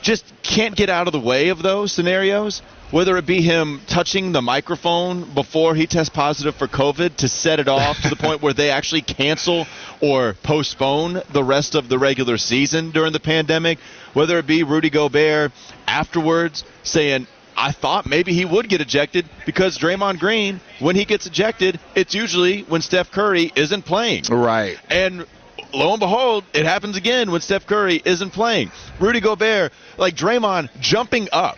[0.02, 2.62] just can't get out of the way of those scenarios.
[2.90, 7.60] Whether it be him touching the microphone before he tests positive for COVID to set
[7.60, 9.68] it off to the point where they actually cancel
[10.00, 13.78] or postpone the rest of the regular season during the pandemic.
[14.12, 15.52] Whether it be Rudy Gobert
[15.86, 21.26] afterwards saying, I thought maybe he would get ejected because Draymond Green, when he gets
[21.26, 24.24] ejected, it's usually when Steph Curry isn't playing.
[24.28, 24.78] Right.
[24.88, 25.26] And
[25.72, 28.72] lo and behold, it happens again when Steph Curry isn't playing.
[28.98, 31.56] Rudy Gobert, like Draymond, jumping up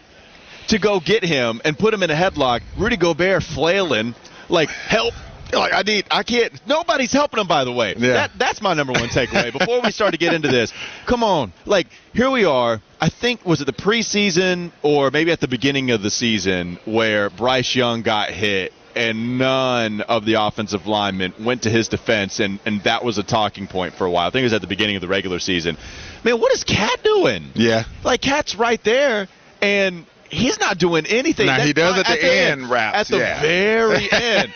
[0.68, 2.60] to go get him and put him in a headlock.
[2.76, 4.14] Rudy Gobert flailing,
[4.48, 5.14] like help.
[5.52, 6.50] Like I need, I can't.
[6.66, 7.46] Nobody's helping him.
[7.46, 8.12] By the way, Yeah.
[8.14, 9.52] that that's my number one takeaway.
[9.52, 10.72] Before we start to get into this,
[11.04, 12.80] come on, like here we are.
[13.00, 17.28] I think was it the preseason or maybe at the beginning of the season where
[17.28, 22.58] Bryce Young got hit and none of the offensive linemen went to his defense, and,
[22.66, 24.28] and that was a talking point for a while.
[24.28, 25.76] I think it was at the beginning of the regular season.
[26.24, 27.50] Man, what is KAT doing?
[27.54, 27.84] Yeah.
[28.04, 29.28] Like KAT's right there,
[29.62, 31.46] and he's not doing anything.
[31.46, 33.40] Now, he does fine at the end raps, At the yeah.
[33.40, 34.52] very end.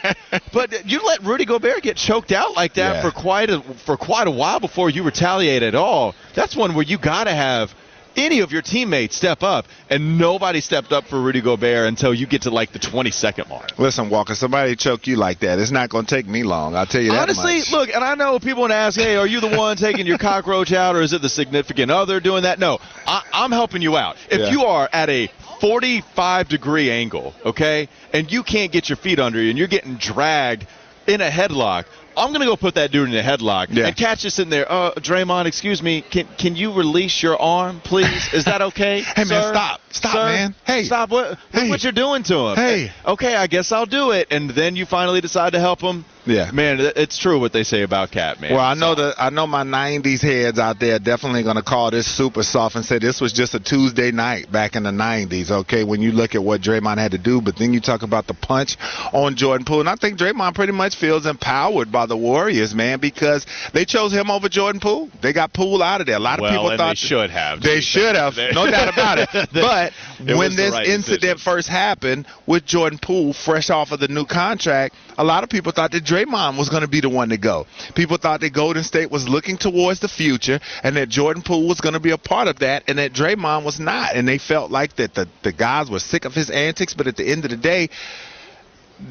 [0.53, 3.03] But you let Rudy Gobert get choked out like that Yeah.
[3.03, 6.15] for quite a for quite a while before you retaliate at all.
[6.35, 7.75] That's one where you got to have
[8.19, 12.27] any of your teammates step up, and nobody stepped up for Rudy Gobert until you
[12.27, 13.79] get to like the 20 second mark.
[13.79, 15.59] Listen, Walker, somebody choke you like that.
[15.59, 16.75] It's not going to take me long.
[16.75, 17.71] I'll tell you that Honestly, much.
[17.73, 20.17] look, and I know people want to ask, hey, are you the one taking your
[20.31, 22.59] cockroach out, or is it the significant other doing that?
[22.59, 24.17] No, I, I'm helping you out.
[24.31, 24.51] If Yeah.
[24.51, 25.29] you are at a
[25.61, 29.97] 45 degree angle, okay, and you can't get your feet under you, and you're getting
[29.97, 30.67] dragged
[31.07, 31.85] in a headlock.
[32.17, 33.87] I'm gonna go put that dude in a headlock Yeah.
[33.89, 34.71] and catch you in there.
[34.71, 38.33] Uh, Draymond, excuse me, can can you release your arm, please?
[38.33, 39.03] Is that okay?
[39.17, 39.81] Hey, man, stop.
[39.91, 40.25] Stop, Sir?
[40.27, 40.55] man.
[40.67, 40.85] Hey.
[40.85, 41.11] stop!
[41.11, 41.69] What Hey.
[41.69, 42.57] what you're doing to him?
[42.57, 42.91] Hey.
[43.07, 44.29] okay, I guess I'll do it.
[44.31, 46.05] And then you finally decide to help him.
[46.27, 46.51] Yeah.
[46.53, 48.53] Man, it's true what they say about KAT, man.
[48.53, 51.91] Well, I know that I know my '90s heads out there definitely going to call
[51.91, 55.51] this super soft and say this was just a Tuesday night back in the '90s.
[55.51, 58.27] Okay, when you look at what Draymond had to do, but then you talk about
[58.27, 58.77] the punch
[59.13, 62.99] on Jordan Poole, and I think Draymond pretty much feels empowered by the Warriors, man,
[62.99, 65.09] because they chose him over Jordan Poole.
[65.23, 66.17] They got Poole out of there.
[66.17, 69.19] A lot of Well, people thought they should have, They should have, no doubt about
[69.19, 69.29] it.
[69.53, 71.39] But It when this right incident decision.
[71.39, 75.73] first happened with Jordan Poole, fresh off of the new contract, a lot of people
[75.73, 77.67] thought that Draymond was going to be the one to go.
[77.95, 81.81] People thought that Golden State was looking towards the future and that Jordan Poole was
[81.81, 84.17] going to be a part of that and that Draymond was not.
[84.17, 87.17] And they felt like that the, the guys were sick of his antics, but at
[87.17, 87.91] the end of the day,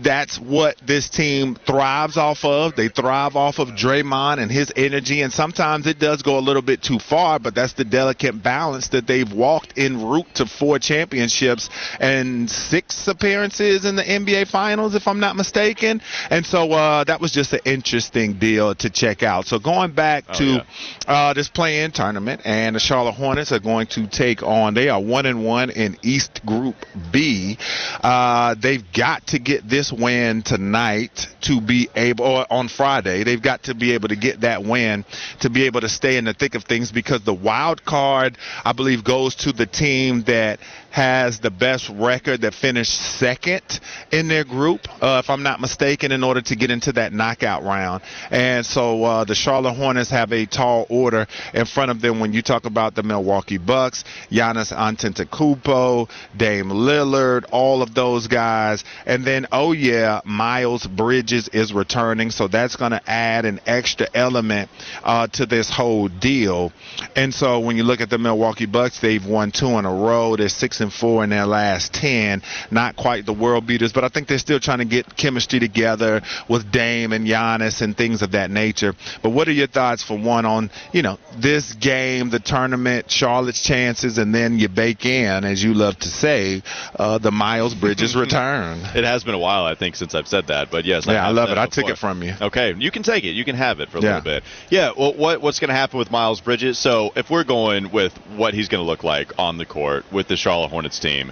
[0.02, 2.76] that's what this team thrives off of.
[2.76, 6.62] They thrive off of Draymond and his energy, and sometimes it does go a little
[6.62, 10.80] bit too far, but that's the delicate balance that they've walked en route to four
[10.80, 11.70] championships
[12.00, 16.02] and six appearances in the NBA Finals, if I'm not mistaken.
[16.30, 19.46] And so uh, that was just an interesting deal to check out.
[19.46, 20.64] So going back Oh, to yeah.
[21.08, 24.74] uh, this play-in tournament, and the Charlotte Hornets are going to take on.
[24.74, 26.76] They are one and one in East Group
[27.12, 27.58] B.
[28.04, 33.42] Uh, they've got to get this win tonight to be able, or on Friday, they've
[33.42, 35.04] got to be able to get that win
[35.42, 38.72] to be able to stay in the thick of things because the wild card, I
[38.72, 40.62] believe, goes to the team that
[40.96, 43.82] has the best record that finished second
[44.14, 47.64] in their group, uh, if I'm not mistaken, in order to get into that knockout
[47.64, 48.02] round.
[48.32, 52.32] And so uh, the Charlotte Hornets have a tall order in front of them when
[52.32, 58.86] you talk about the Milwaukee Bucks, Giannis Antetokounmpo, Dame Lillard, all of those guys.
[59.06, 64.08] And then, oh yeah, Miles Bridges is returning, so that's going to add an extra
[64.14, 64.70] element
[65.04, 66.72] uh, to this whole deal.
[67.18, 70.38] And so when you look at the Milwaukee Bucks, they've won two in a row.
[70.38, 72.42] They're six and four in their last ten.
[72.72, 76.22] Not quite the world beaters, but I think they're still trying to get chemistry together
[76.48, 78.94] with Dame and Giannis and things of that nature.
[79.22, 83.62] But what are your thoughts for one on you know this game, the tournament, Charlotte's
[83.62, 86.62] chances, and then you bake in, as you love to say,
[86.98, 88.80] uh, the Miles Bridges return.
[88.96, 90.72] It has been a while I think, since I've said that.
[90.72, 91.58] But yes, Yeah, I have love it.
[91.58, 92.34] I took it from you.
[92.40, 93.32] Okay, you can take it.
[93.32, 94.08] You can have it for a Yeah.
[94.18, 94.44] little bit.
[94.70, 94.92] Yeah.
[94.98, 96.78] Well, what what's going to happen with Miles Bridges?
[96.78, 100.28] So if we're going with what he's going to look like on the court with
[100.28, 101.32] the Charlotte Hornets team,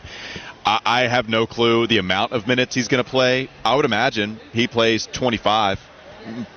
[0.66, 3.50] I, I have no clue the amount of minutes he's going to play.
[3.66, 5.80] I would imagine he plays 25.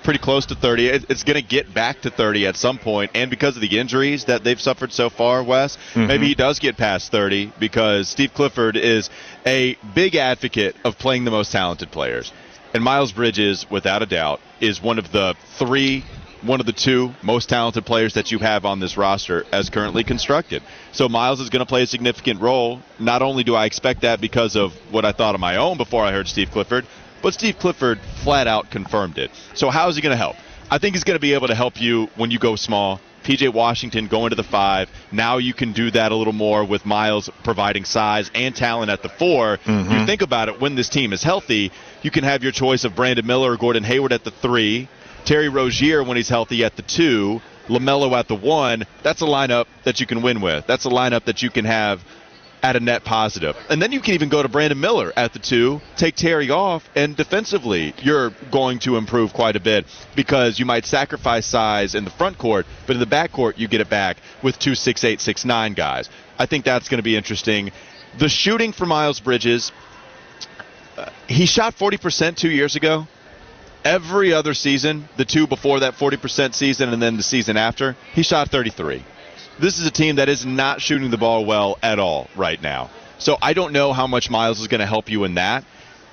[0.05, 0.87] Pretty close to 30.
[0.87, 3.77] It- It's going to get back to 30 at some point, and because of the
[3.81, 6.07] injuries that they've suffered so far, Wes, mm-hmm.
[6.07, 9.11] maybe he does get past 30 because Steve Clifford is
[9.44, 12.33] a big advocate of playing the most talented players.
[12.75, 16.05] And Miles Bridges, without a doubt, is one of the three,
[16.46, 20.04] one of the two most talented players that you have on this roster as currently
[20.04, 20.62] constructed.
[20.92, 22.80] So Miles is going to play a significant role.
[22.98, 26.04] Not only do I expect that because of what I thought of my own before
[26.04, 26.87] I heard Steve Clifford,
[27.22, 29.30] but Steve Clifford flat out confirmed it.
[29.54, 30.37] So how is he going to help?
[30.70, 33.00] I think he's going to be able to help you when you go small.
[33.26, 34.88] PJ Washington going to the five.
[35.11, 39.02] Now you can do that a little more with Miles providing size and talent at
[39.02, 40.06] the 4 You mm-hmm.
[40.06, 43.26] think about it when this team is healthy, you can have your choice of Brandon
[43.26, 44.88] Miller or Gordon Hayward at the three,
[45.27, 48.85] Terry Rozier when he's healthy at the two, LaMelo at the one.
[49.03, 50.67] That's a lineup that you can win with.
[50.67, 52.01] That's a lineup that you can have
[52.62, 53.57] at a net positive.
[53.69, 56.89] And then you can even go to Brandon Miller at the two, take Terry off,
[56.95, 59.85] and defensively, you're going to improve quite a bit
[60.15, 63.69] because you might sacrifice size in the front court, but in the back court, you
[63.69, 66.09] get it back with two six eight, six nine guys.
[66.39, 67.73] I think that's going to be interesting.
[68.19, 69.73] The shooting for Miles Bridges,
[70.97, 73.07] uh, he shot 40% two years ago.
[73.87, 78.22] Every other season, the two before that 40% season and then the season after, he
[78.22, 79.05] shot 33
[79.59, 82.90] this is a team that is not shooting the ball well at all right now.
[83.18, 85.64] So I don't know how much Miles is going to help you in that.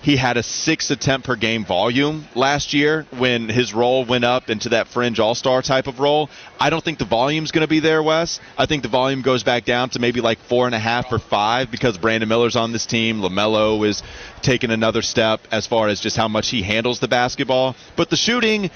[0.03, 4.49] He had a six attempt per game volume last year when his role went up
[4.49, 6.29] into that fringe all star type of role.
[6.59, 8.41] I don't think the volume's going to be there, Wes.
[8.57, 11.19] I think the volume goes back down to maybe like four and a half or
[11.19, 13.21] five because Brandon Miller's on this team.
[13.21, 14.03] LaMelo is
[14.41, 17.73] taking another step as far as just how much he handles the basketball.
[17.95, 18.71] But the shooting,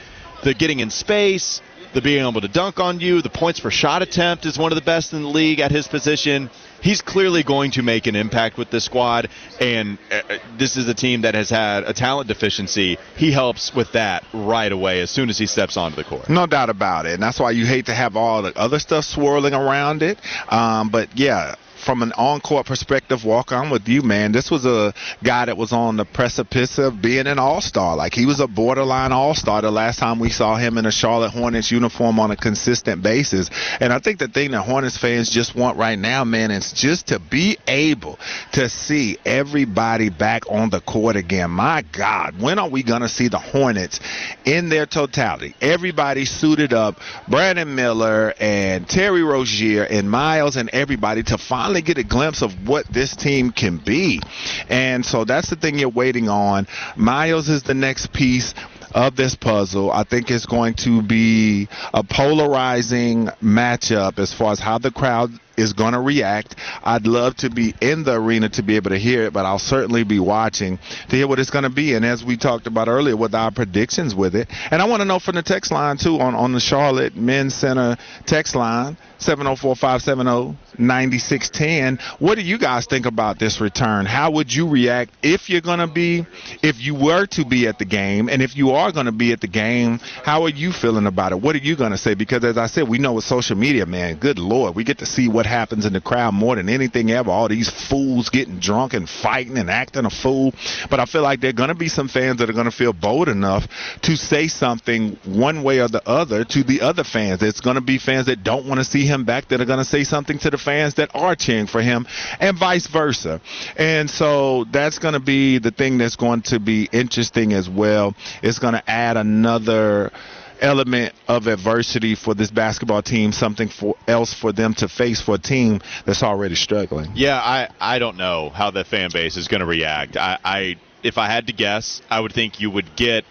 [0.45, 1.61] the getting in space,
[1.97, 4.75] the being able to dunk on you, the points per shot attempt is one of
[4.75, 6.47] the best in the league at his position.
[6.79, 9.29] He's clearly going to make an impact with this squad,
[9.59, 12.99] and uh, this is a team that has had a talent deficiency.
[13.15, 16.29] He helps with that right away as soon as he steps onto the court.
[16.29, 17.13] No doubt about it.
[17.13, 20.19] And that's why you hate to have all the other stuff swirling around it.
[20.49, 21.55] Um, but yeah,
[21.87, 24.33] from an on-court perspective, walk on with you, man.
[24.33, 27.95] This was a guy that was on the precipice of being an all-star.
[27.95, 31.29] Like he was a borderline all-star the last time we saw him in a Charlotte
[31.29, 33.49] Hornets uniform on a consistent basis.
[33.79, 37.07] And I think the thing that Hornets fans just want right now, man, is just
[37.07, 38.19] to be able
[38.51, 41.51] to see everybody back on the court again.
[41.51, 44.01] My God, when are we to see the Hornets
[44.43, 45.55] in their totality?
[45.61, 51.97] Everybody suited up, Brandon Miller and Terry Rozier and Miles and everybody to finally get
[51.97, 54.21] a glimpse of what this team can be.
[54.69, 56.67] And so that's the thing you're waiting on.
[56.95, 58.53] Miles is the next piece
[58.93, 59.91] of this puzzle.
[59.91, 65.31] I think it's going to be a polarizing matchup as far as how the crowd
[65.57, 66.55] is going to react.
[66.83, 69.59] I'd love to be in the arena to be able to hear it, but I'll
[69.59, 71.95] certainly be watching to hear what it's going to be.
[71.95, 75.05] And as we talked about earlier with our predictions with it, and I want to
[75.05, 82.01] know from the text line too on, on the Charlotte Men's Center text line, 704-570-9610.
[82.19, 84.05] What do you guys think about this return?
[84.05, 86.25] How would you react if you're going to be,
[86.61, 89.31] if you were to be at the game, and if you are going to be
[89.31, 91.41] at the game, how are you feeling about it?
[91.41, 92.13] What are you going to say?
[92.13, 95.05] Because as I said, we know with social media, man, good Lord, we get to
[95.05, 97.31] see what happens in the crowd more than anything ever.
[97.31, 100.53] All these fools getting drunk and fighting and acting a fool.
[100.89, 102.71] But I feel like there are going to be some fans that are going to
[102.71, 103.67] feel bold enough
[104.03, 107.41] to say something one way or the other to the other fans.
[107.41, 109.79] It's going to be fans that don't want to see him back that are going
[109.79, 112.05] to say something to the fans that are cheering for him,
[112.39, 113.41] and vice versa.
[113.75, 118.15] And so that's going to be the thing that's going to be interesting as well.
[118.41, 120.11] It's going to add another
[120.61, 125.35] element of adversity for this basketball team, something for else for them to face for
[125.35, 127.11] a team that's already struggling.
[127.15, 130.17] Yeah, I, I don't know how the fan base is going to react.
[130.17, 133.25] I, I if I had to guess, I would think you would get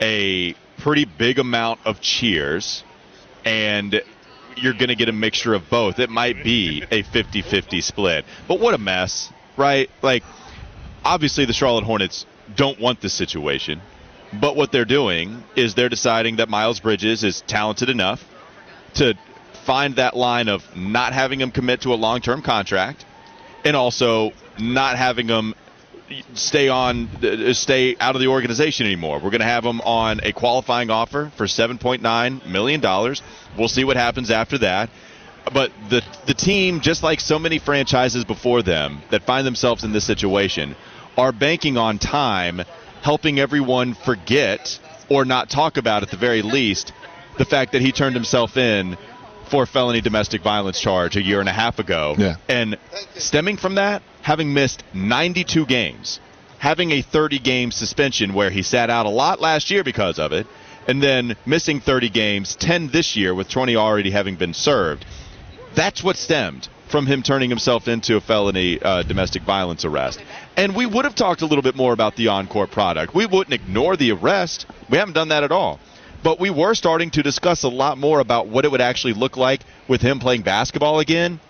[0.00, 2.82] a pretty big amount of cheers
[3.44, 4.02] and
[4.56, 5.98] you're going to get a mixture of both.
[5.98, 8.24] It might be a 50-50 split.
[8.48, 9.90] But what a mess, right?
[10.02, 10.22] Like
[11.04, 13.80] obviously the Charlotte Hornets don't want this situation.
[14.32, 18.24] But what they're doing is they're deciding that Miles Bridges is talented enough
[18.94, 19.14] to
[19.64, 23.04] find that line of not having him commit to a long-term contract
[23.64, 25.54] and also not having him
[26.34, 29.16] stay on uh, stay out of the organization anymore.
[29.16, 33.22] We're going to have him on a qualifying offer for 7.9 million dollars.
[33.56, 34.90] We'll see what happens after that.
[35.52, 39.92] But the the team just like so many franchises before them that find themselves in
[39.92, 40.76] this situation
[41.16, 42.62] are banking on time
[43.02, 46.92] helping everyone forget or not talk about at the very least
[47.38, 48.96] the fact that he turned himself in
[49.50, 52.14] for a felony domestic violence charge a year and a half ago.
[52.16, 52.36] Yeah.
[52.48, 52.78] And
[53.16, 56.20] stemming from that, having missed 92 games,
[56.58, 60.32] having a 30 game suspension where he sat out a lot last year because of
[60.32, 60.46] it,
[60.86, 65.04] and then missing 30 games, 10 this year with 20 already having been served.
[65.74, 70.20] That's what stemmed from him turning himself into a felony uh, domestic violence arrest.
[70.60, 73.14] And we would have talked a little bit more about the on-court product.
[73.14, 74.66] We wouldn't ignore the arrest.
[74.90, 75.80] We haven't done that at all.
[76.22, 79.38] But we were starting to discuss a lot more about what it would actually look
[79.38, 81.40] like with him playing basketball again.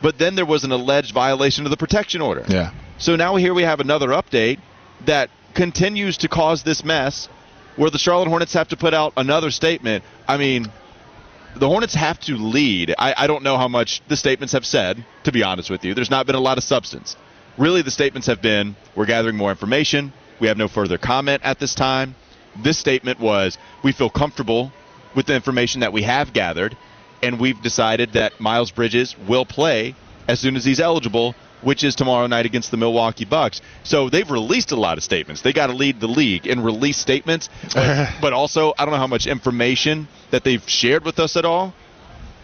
[0.00, 2.44] But then there was an alleged violation of the protection order.
[2.46, 2.70] Yeah.
[2.98, 4.60] So now here we have another update
[5.04, 7.28] that continues to cause this mess
[7.74, 10.04] where the Charlotte Hornets have to put out another statement.
[10.28, 10.70] I mean,
[11.56, 12.94] the Hornets have to lead.
[12.96, 15.92] I, I don't know how much the statements have said, to be honest with you.
[15.92, 17.16] There's not been a lot of substance.
[17.58, 20.12] Really, the statements have been we're gathering more information.
[20.40, 22.14] We have no further comment at this time.
[22.62, 24.72] This statement was we feel comfortable
[25.14, 26.76] with the information that we have gathered,
[27.22, 29.94] and we've decided that Miles Bridges will play
[30.28, 33.60] as soon as he's eligible, which is tomorrow night against the Milwaukee Bucks.
[33.82, 35.42] So they've released a lot of statements.
[35.42, 39.00] They got to lead the league and release statements, but, but also I don't know
[39.00, 41.74] how much information that they've shared with us at all.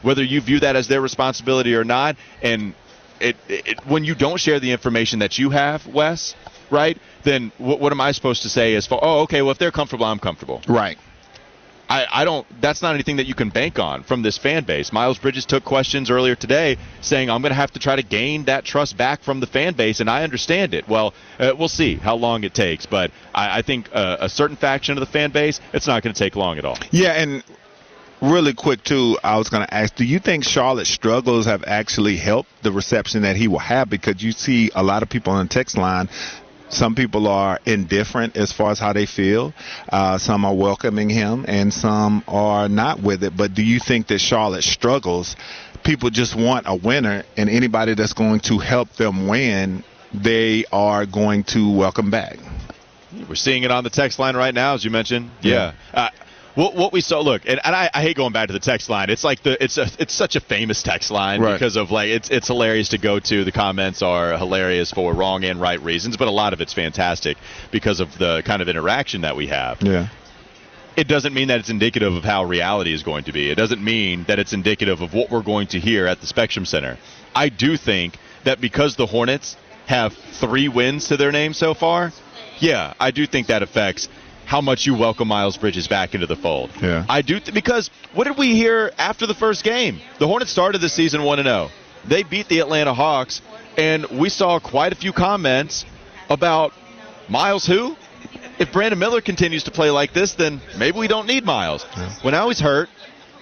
[0.03, 2.75] Whether you view that as their responsibility or not, and
[3.21, 6.35] it, it when you don't share the information that you have, Wes,
[6.71, 6.99] right?
[7.25, 8.75] Then what, what am I supposed to say?
[8.75, 10.63] As far, oh, okay, well if they're comfortable, I'm comfortable.
[10.69, 10.99] Right.
[11.89, 12.47] I, I don't.
[12.61, 14.93] That's not anything that you can bank on from this fan base.
[14.93, 18.45] Miles Bridges took questions earlier today saying, "I'm going to have to try to gain
[18.47, 20.89] that trust back from the fan base," and I understand it.
[20.89, 24.57] Well, uh, we'll see how long it takes, but I, I think uh, a certain
[24.57, 26.79] faction of the fan base, it's not going to take long at all.
[26.91, 27.45] Yeah, and
[28.21, 32.17] really quick too, I was going to ask, do you think Charlotte's struggles have actually
[32.17, 33.91] helped the reception that he will have?
[33.91, 36.09] Because you see a lot of people on the text line.
[36.69, 39.55] Some people are indifferent as far as how they feel.
[39.89, 43.37] Uh, some are welcoming him, and some are not with it.
[43.37, 45.37] But do you think that Charlotte struggles?
[45.85, 51.07] People just want a winner, and anybody that's going to help them win, they are
[51.07, 52.39] going to welcome back.
[53.29, 55.31] We're seeing it on the text line right now, as you mentioned.
[55.43, 55.73] Yeah.
[55.95, 56.11] Uh,
[56.57, 58.91] what, what we saw, look, and, and I, I hate going back to the text
[58.91, 59.11] line.
[59.11, 61.53] It's like the it's a it's such a famous text line Right.
[61.53, 63.45] because of like it's it's hilarious to go to.
[63.45, 67.37] The comments are hilarious for wrong and right reasons, but a lot of it's fantastic
[67.71, 69.81] because of the kind of interaction that we have.
[69.83, 70.09] Yeah.
[70.97, 73.51] It doesn't mean that it's indicative of how reality is going to be.
[73.51, 76.65] It doesn't mean that it's indicative of what we're going to hear at the Spectrum
[76.65, 76.97] Center.
[77.35, 79.57] I do think that because the Hornets
[79.89, 82.13] have three wins to their name so far,
[82.61, 84.09] yeah, I do think that affects
[84.47, 86.71] how much you welcome Miles Bridges back into the fold.
[86.81, 87.05] Yeah.
[87.09, 90.01] I do th- because what did we hear after the first game?
[90.19, 91.71] The Hornets started the season 1 0.
[92.07, 93.43] They beat the Atlanta Hawks
[93.77, 95.85] and we saw quite a few comments
[96.31, 96.73] about
[97.29, 97.97] Miles who?
[98.59, 101.85] If Brandon Miller continues to play like this, then maybe we don't need Miles.
[102.23, 102.89] When I he's hurt,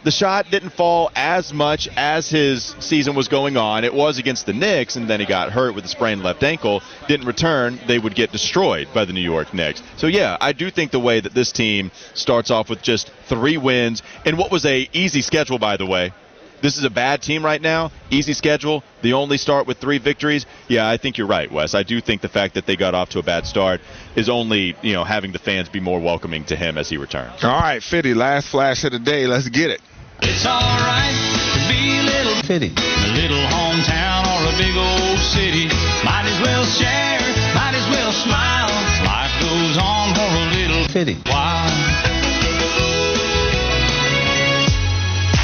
[0.04, 3.84] the shot didn't fall as much as his season was going on.
[3.84, 6.82] It was against the Knicks, and then he got hurt with a sprained left ankle.
[7.08, 7.80] Didn't return.
[7.88, 9.82] They would get destroyed by the New York Knicks.
[9.96, 13.56] So yeah, I do think the way that this team starts off with just three
[13.56, 16.12] wins and what was a easy schedule, by the way.
[16.60, 17.92] This is a bad team right now.
[18.10, 18.82] Easy schedule.
[19.02, 20.46] They only start with three victories.
[20.66, 21.74] Yeah, I think you're right, Wes.
[21.74, 23.82] I do think the fact that they got off to a bad start
[24.16, 27.44] is only, you know, having the fans be more welcoming to him as he returns.
[27.44, 29.26] All right, Fitty, last flash of the day.
[29.26, 29.82] Let's get it.
[30.22, 31.14] It's alright
[31.54, 32.72] to be a little Fitty.
[32.76, 35.66] a little hometown or a big old city.
[36.04, 37.20] Might as well share,
[37.54, 38.70] might as well smile.
[39.04, 41.14] Life goes on for a little Fitty.
[41.30, 41.70] while.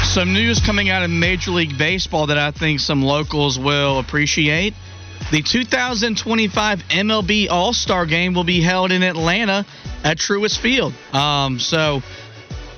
[0.05, 4.73] Some news coming out of Major League Baseball that I think some locals will appreciate.
[5.31, 9.65] The 2025 MLB All Star Game will be held in Atlanta
[10.03, 10.93] at Truist Field.
[11.13, 12.01] Um, so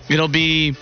[0.09, 0.75] it'll be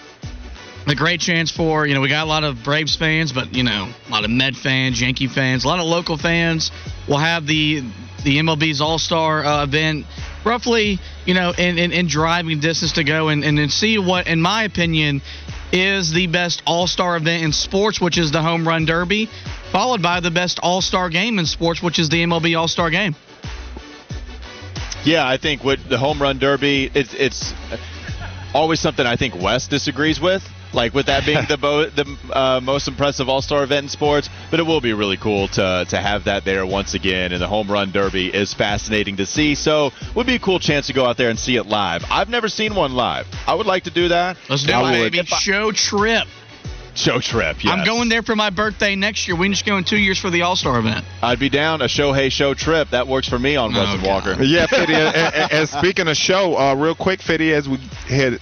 [0.88, 3.64] a great chance for, you know, we got a lot of Braves fans, but, you
[3.64, 6.72] know, a lot of Med fans, Yankee fans, a lot of local fans.
[7.08, 7.84] We'll have the
[8.24, 10.06] the MLB's All Star uh, event
[10.46, 14.28] roughly, you know, in, in, in driving distance to go and, and, and see what,
[14.28, 15.22] in my opinion,
[15.72, 19.30] is the best All Star event in sports, which is the Home Run Derby,
[19.72, 22.90] followed by the best All Star game in sports, which is the MLB All Star
[22.90, 23.16] game.
[25.04, 27.56] Yeah, I think with the home run derby, it's it's
[28.54, 30.48] always something I think Wes disagrees with.
[30.74, 34.30] Like with that being the bo- the uh, most impressive All Star event in sports,
[34.50, 37.32] but it will be really cool to to have that there once again.
[37.34, 39.56] And the home run derby is fascinating to see.
[39.56, 42.04] So would be a cool chance to go out there and see it live.
[42.10, 43.28] I've never seen one live.
[43.46, 44.38] I would like to do that.
[44.50, 45.26] Let's do I it, baby.
[45.28, 46.28] Show trip.
[46.94, 47.64] show trip.
[47.64, 47.74] Yes.
[47.78, 49.36] I'm going there for my birthday next year.
[49.38, 51.06] We can just go in two years for the All Star event.
[51.22, 52.90] I'd be down a Shohei show trip.
[52.92, 54.26] That works for me on Oh, Weston God.
[54.28, 54.44] Walker.
[54.44, 54.94] Yeah, Fitty.
[54.94, 58.40] and, and- and speaking of show, uh, real quick, Fiddy, as we head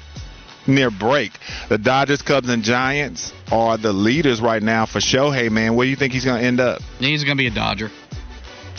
[0.68, 1.32] near break,
[1.70, 5.49] the Dodgers, Cubs, and Giants are the leaders right now for Shohei.
[5.51, 6.82] Man, where do you think he's going to end up?
[6.99, 7.91] He's going to be a Dodger.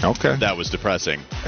[0.03, 0.37] Okay.
[0.37, 1.21] That was depressing.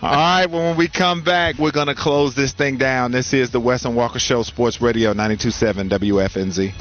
[0.00, 3.12] All right, well, when we come back, we're going to close this thing down.
[3.12, 6.72] This is the Wes and Walker Show, Sports Radio 927 WFNZ.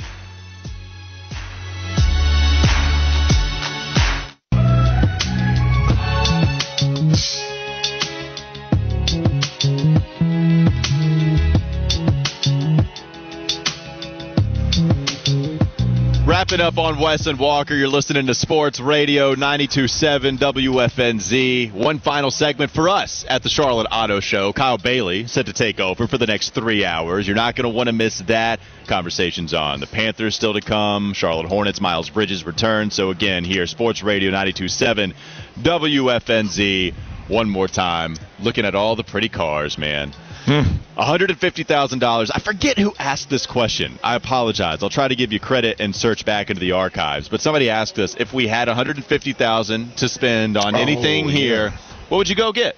[16.52, 21.72] Wrapping up on Wes and Walker, you're listening to Sports Radio 927 WFNZ.
[21.72, 24.52] One final segment for us at the Charlotte Auto Show.
[24.52, 27.26] Kyle Bailey set to take over for the next three hours.
[27.26, 28.60] You're not going to want to miss that.
[28.86, 31.14] Conversations on the Panthers still to come.
[31.14, 32.92] Charlotte Hornets, Miles Bridges return.
[32.92, 35.14] So again, here, Sports Radio 927
[35.62, 36.94] WFNZ.
[37.30, 40.12] One more time, looking at all the pretty cars, man.
[40.46, 40.62] Hmm.
[40.98, 42.32] $150,000.
[42.34, 44.00] I forget who asked this question.
[44.04, 44.82] I apologize.
[44.84, 47.30] I'll try to give you credit and search back into the archives.
[47.30, 51.36] But somebody asked us if we had 150,000 to spend on oh, anything Oh, yeah.
[51.38, 51.74] here,
[52.10, 52.76] what would you go get?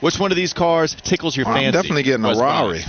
[0.00, 1.66] Which one of these cars tickles your fancy?
[1.66, 2.82] I'm definitely getting a Wes Rari.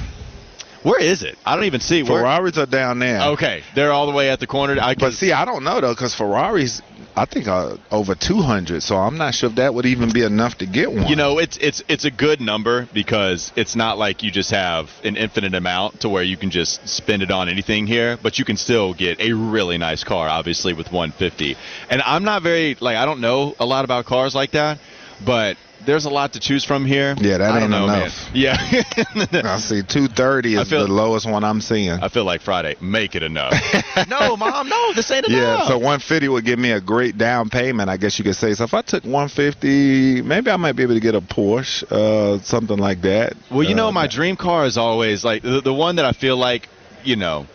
[0.83, 1.37] Where is it?
[1.45, 2.21] I don't even see where.
[2.21, 3.21] Ferraris are down there.
[3.33, 4.77] Okay, they're all the way at the corner.
[4.81, 6.81] I can, But see, I don't know though, because Ferraris,
[7.15, 8.81] I think uh, over 200.
[8.81, 11.07] So I'm not sure if that would even be enough to get one.
[11.07, 14.89] You know, it's it's it's a good number because it's not like you just have
[15.03, 18.45] an infinite amount to where you can just spend it on anything here, but you
[18.45, 21.55] can still get a really nice car, obviously with 150.
[21.89, 24.79] And I'm not very like I don't know a lot about cars like that,
[25.23, 27.15] but there's a lot to choose from here.
[27.19, 28.31] Yeah, that I don't ain't know, enough.
[28.33, 28.35] Man.
[28.35, 28.57] Yeah.
[29.53, 31.91] I see 230 I is feel- the lowest one I'm seeing.
[31.91, 32.75] I feel like Friday.
[32.81, 33.53] Make it enough.
[34.09, 35.61] no, mom, no, this ain't enough.
[35.61, 38.53] Yeah, so 150 would give me a great down payment, I guess you could say.
[38.53, 42.39] So if I took 150, maybe I might be able to get a Porsche, uh,
[42.43, 43.33] something like that.
[43.51, 46.11] Well, you know, Uh, my dream car is always like the, the one that I
[46.13, 46.69] feel like,
[47.03, 47.45] you know,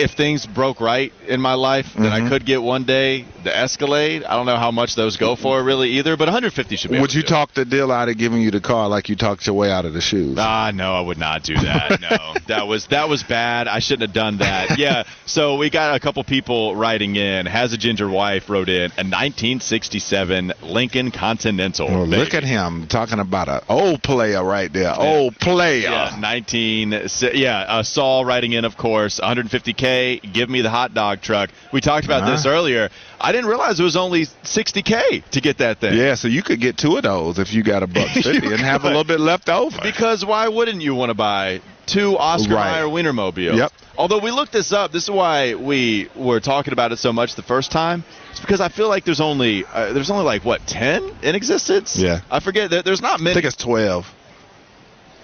[0.00, 4.24] if things broke right in my life, then I could get one day the Escalade.
[4.24, 7.00] I don't know how much those go for really either, but 150 should be.
[7.00, 7.28] Would you it.
[7.28, 9.84] talk the deal out of giving you the car like you talked your way out
[9.84, 10.36] of the shoes?
[10.38, 12.00] Ah, no, I would not do that.
[12.10, 13.68] No, that was that was bad.
[13.68, 14.78] I shouldn't have done that.
[14.78, 15.04] Yeah.
[15.26, 17.46] So we got a couple people writing in.
[17.46, 21.88] Has a ginger wife wrote in a 1967 Lincoln Continental.
[21.88, 24.94] Well, look at him talking about an old player right there.
[24.98, 25.90] Old player.
[25.90, 27.02] Yeah, 19.
[27.34, 29.89] Yeah, uh, Saul writing in, of course, 150K.
[30.32, 31.50] Give me the hot dog truck.
[31.72, 32.54] We talked about this Uh-huh.
[32.56, 32.90] earlier.
[33.20, 35.96] I didn't realize it was only 60K to get that thing.
[35.96, 38.60] Yeah, so you could get two of those if you got a buck fifty and
[38.60, 39.78] have a little bit left over.
[39.82, 42.72] Because why wouldn't you want to buy two Oscar Right.
[42.80, 43.56] Mayer Wienermobiles?
[43.56, 43.72] Yep.
[43.98, 47.34] Although we looked this up, this is why we were talking about it so much
[47.34, 48.02] the first time.
[48.30, 51.96] It's because I feel like there's only uh, there's only like what 10 in existence.
[51.98, 52.20] Yeah.
[52.30, 52.70] I forget.
[52.70, 53.32] There, there's not many.
[53.32, 54.06] I think it's twelve.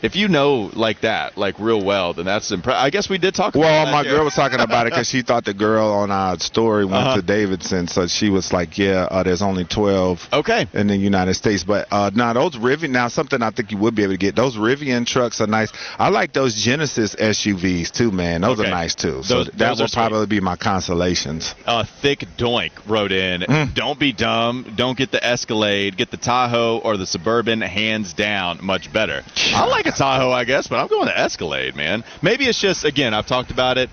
[0.02, 2.80] If you know like that, like real well, then that's impressive.
[2.82, 3.54] I guess we did talk.
[3.54, 6.38] about Well, my girl was talking about it because she thought the girl on our
[6.38, 7.16] story went Uh-huh.
[7.16, 10.66] to Davidson, so she was like, "Yeah, uh, there's only 12 Okay.
[10.72, 13.94] in the United States." But uh, now those Rivian, now something I think you would
[13.94, 14.34] be able to get.
[14.36, 15.72] Those Rivian trucks are nice.
[15.98, 18.42] I like those Genesis SUVs too, man.
[18.42, 18.68] Those Okay.
[18.68, 19.22] are nice too.
[19.22, 20.00] So Those- that those are would sweet.
[20.08, 21.54] probably be my consolations.
[21.66, 23.74] Uh, Thick Doink wrote in, Mm.
[23.74, 24.64] don't be dumb.
[24.76, 25.96] Don't get the Escalade.
[25.96, 28.58] Get the Tahoe or the Suburban, hands down.
[28.62, 29.22] Much better.
[29.54, 32.04] I like a Tahoe, I guess, but I'm going to Escalade, man.
[32.22, 33.90] Maybe it's just, again, I've talked about it.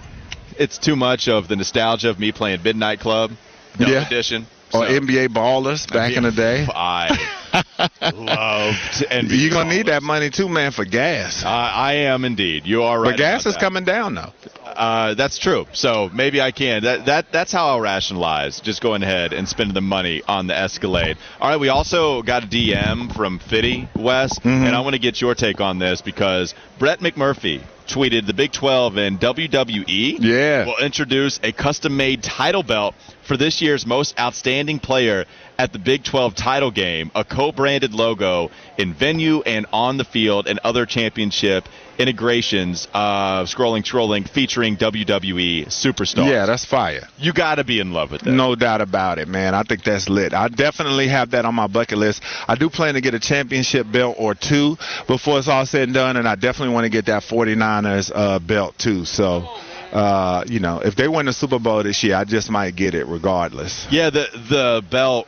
[0.58, 3.32] It's too much of the nostalgia of me playing Midnight Club,
[3.78, 4.06] Dub Yeah.
[4.06, 4.46] Edition.
[4.74, 6.68] Or So- NBA ballers back in the day.
[6.74, 7.10] I
[8.14, 9.40] loved NBA.
[9.40, 11.44] You're gonna need that money too, man, for gas.
[11.44, 12.66] Uh, I am indeed.
[12.66, 13.12] You are right.
[13.12, 13.60] but gas is that.
[13.60, 14.34] coming down though.
[14.76, 15.66] Uh, that's true.
[15.74, 16.84] So maybe I can.
[16.84, 20.58] That that that's how I'll rationalize just going ahead and spending the money on the
[20.58, 21.18] Escalade.
[21.40, 21.60] All right.
[21.60, 24.68] We also got a DM from Fitty West, Mhm.
[24.68, 28.52] and I want to get your take on this because Brett McMurphy tweeted the Big
[28.54, 30.66] 12 and WWE Yeah.
[30.66, 35.26] will introduce a custom-made title belt for this year's most outstanding player
[35.60, 40.48] at the Big 12 title game, a co-branded logo in venue and on the field
[40.48, 41.68] and other championship
[41.98, 46.30] integrations uh, scrolling trolling featuring WWE superstars.
[46.30, 47.08] Yeah, that's fire.
[47.18, 48.32] you got to be in love with that.
[48.32, 49.54] No doubt about it, man.
[49.54, 50.34] I think that's lit.
[50.34, 52.24] I definitely have that on my bucket list.
[52.48, 54.78] I do plan to get a championship belt or two
[55.08, 58.40] before it's all said and done, and I definitely want to get that 49ers uh,
[58.40, 59.06] belt too.
[59.06, 59.48] So,
[59.92, 62.96] uh, you know, if they win the Super Bowl this year, I just might get
[62.96, 63.88] it regardless.
[63.92, 65.28] Yeah, the the belt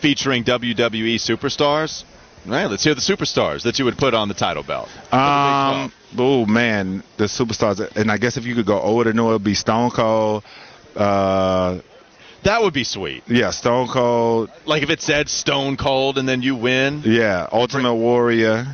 [0.00, 2.04] featuring WWE superstars.
[2.46, 4.88] All right, let's hear the superstars that you would put on the title belt.
[5.12, 9.42] Um, oh man, the superstars, and I guess if you could go older, no, it'd
[9.42, 10.44] be Stone Cold.
[10.94, 11.80] Uh,
[12.44, 13.24] That would be sweet.
[13.26, 14.50] yeah, Stone Cold.
[14.64, 17.02] Like if it said Stone Cold and then you win.
[17.04, 18.66] Yeah, Ultimate Warrior,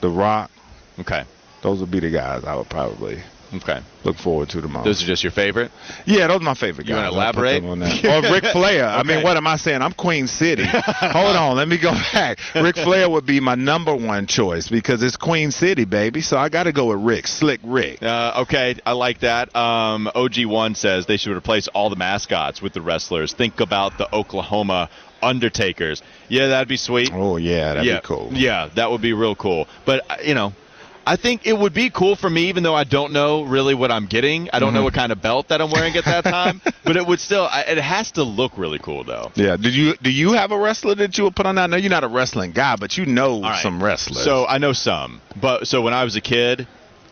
[0.00, 0.50] The Rock.
[0.98, 1.24] Okay.
[1.62, 3.20] Those would be the guys I would probably
[3.54, 3.80] Okay.
[4.04, 4.84] look forward to tomorrow.
[4.84, 5.70] Those are just your favorite?
[6.04, 7.12] Yeah, those are my favorite You guys.
[7.12, 7.64] wanna I'll elaborate?
[7.64, 8.04] on that.
[8.26, 8.86] Or Ric Flair.
[8.86, 9.82] I mean, what am I saying?
[9.82, 10.64] I'm Queen City.
[10.66, 12.38] Hold on, let me go back.
[12.54, 16.20] Ric Flair would be my number one choice because it's Queen City, baby.
[16.22, 18.02] So I got to go with Rick, Slick Rick.
[18.02, 19.54] Uh, okay, I like that.
[19.54, 23.32] Um, OG1 says they should replace all the mascots with the wrestlers.
[23.32, 24.90] Think about the Oklahoma
[25.22, 26.02] Undertakers.
[26.28, 27.10] Yeah, that'd be sweet.
[27.12, 28.30] Oh yeah, that'd yeah, be cool.
[28.32, 29.66] Yeah, that would be real cool.
[29.84, 30.52] But uh, you know,
[31.08, 33.92] I think it would be cool for me, even though I don't know really what
[33.92, 34.50] I'm getting.
[34.52, 34.74] I don't Mm-hmm.
[34.78, 36.60] know what kind of belt that I'm wearing at that time.
[36.84, 39.30] but it would still, I, it has to look really cool though.
[39.36, 39.56] Yeah.
[39.56, 41.62] Do you do you have a wrestler that you would put on that?
[41.62, 43.62] I know you're not a wrestling guy, but you know right.
[43.62, 44.24] some wrestlers.
[44.24, 46.66] So I know some, but so when I was a kid,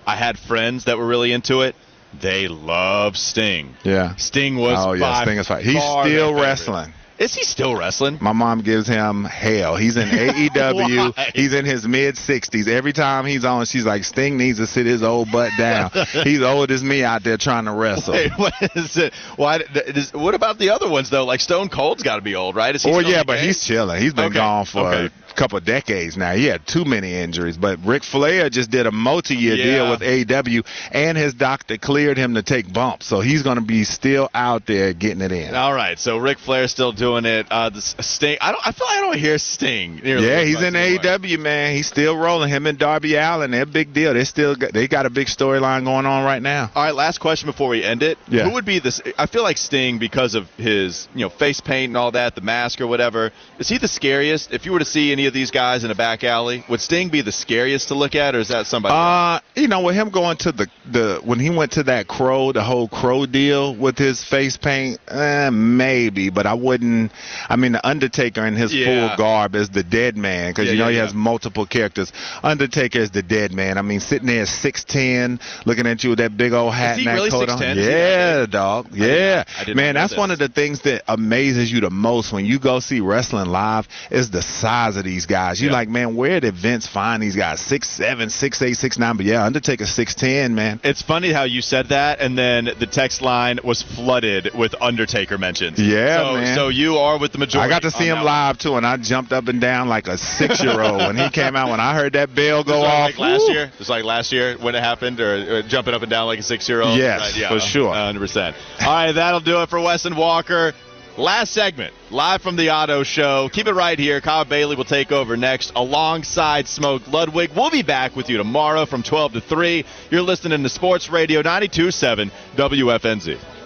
[0.07, 1.77] I had friends that were really into it.
[2.21, 3.75] They love Sting.
[3.85, 4.17] yeah.
[4.17, 4.77] Sting was.
[4.79, 5.65] Oh yeah, Sting is fine.
[5.65, 6.87] He's still wrestling.
[6.87, 7.01] favorite.
[7.19, 8.19] Is he still wrestling?
[8.21, 9.77] My mom gives him hell.
[9.77, 11.15] He's in AEW.
[11.35, 12.67] He's in his mid 60s.
[12.67, 15.91] Every time he's on, she's like, Sting needs to sit his old butt down.
[16.25, 18.15] he's old as me out there trying to wrestle.
[18.15, 19.15] Wait, what is it?
[19.37, 19.61] Why?
[19.75, 21.25] Is, what about the other ones though?
[21.25, 22.75] Like Stone Cold's got to be old, right?
[22.75, 24.01] Is he Oh yeah, but he's chilling.
[24.03, 25.15] He's been Okay, gone for okay.
[25.37, 26.33] Couple of decades now.
[26.35, 27.57] He had too many injuries.
[27.57, 29.65] But Ric Flair just did a multi-year Yeah.
[29.65, 33.65] deal with AEW, and his doctor cleared him to take bumps, so he's going to
[33.65, 35.55] be still out there getting it in.
[35.55, 37.47] All right, so Ric Flair's still doing it.
[37.51, 38.39] Uh, the Sting.
[38.41, 38.67] I don't.
[38.67, 40.01] I feel like I don't hear Sting.
[40.05, 40.75] Yeah, he's in.
[40.75, 41.75] AEW, man.
[41.75, 42.49] He's still rolling.
[42.51, 44.15] Him and Darby Allin, they're a big deal.
[44.15, 46.71] They still got, they got a big storyline going on right now.
[46.75, 48.19] All right, last question before we end it.
[48.29, 48.45] Yeah.
[48.45, 49.01] Who would be this?
[49.19, 52.41] I feel like Sting because of his, you know, face paint and all that, the
[52.41, 53.33] mask or whatever.
[53.59, 54.53] Is he the scariest?
[54.53, 57.09] If you were to see any of these guys in a back alley, would Sting
[57.09, 58.95] be the scariest to look at, or is that somebody?
[58.95, 62.53] Uh, you know, with him going to the the when he went to that crow,
[62.53, 67.13] the whole crow deal with his face paint, eh, maybe, but I wouldn't.
[67.49, 68.85] I mean, the Undertaker in his Yeah.
[69.09, 72.13] full garb is the dead man because Yeah, you know yeah, he has multiple characters.
[72.43, 73.79] Undertaker is the dead man.
[73.79, 77.07] I mean, sitting there six ten, looking at you with that big old hat and
[77.07, 77.59] that really coat on.
[77.59, 77.77] 6'10"?
[77.77, 78.91] Is he that Yeah, dog.
[78.91, 82.33] did Yeah, I did man, that's one of the things that amazes you the most
[82.33, 85.61] when you go see wrestling live is the size of these guys.
[85.63, 85.79] You're Yeah.
[85.79, 87.61] like, man, where did Vince find these guys?
[87.61, 89.17] Six seven, six eight, six nine.
[89.17, 90.81] But yeah, Undertaker six ten, man.
[90.83, 95.39] It's funny how you said that, and then the text line was flooded with Undertaker
[95.39, 95.79] mentions.
[95.79, 96.55] Yeah, so, man.
[96.57, 97.67] So you are with the majority.
[97.73, 100.19] I got to see him live too, and I jumped up and down like a
[100.19, 101.71] six year old when he came out.
[101.71, 103.53] When I heard that bell go off, like last woo.
[103.55, 106.39] year, just like last year when it happened, or, or jumping up and down like
[106.39, 106.99] a six-year-old.
[106.99, 107.95] Yes, for sure.
[107.95, 108.57] hundred percent.
[108.81, 110.73] All right, that'll do it for Wes and Walker.
[111.17, 113.49] Last segment, live from the Auto Show.
[113.53, 114.21] Keep it right here.
[114.21, 117.53] Kyle Bailey will take over next, alongside Smoke Ludwig.
[117.55, 119.85] We'll be back with you tomorrow from 12 to 3.
[120.11, 123.64] You're listening to Sports Radio 92.7 WFNZ.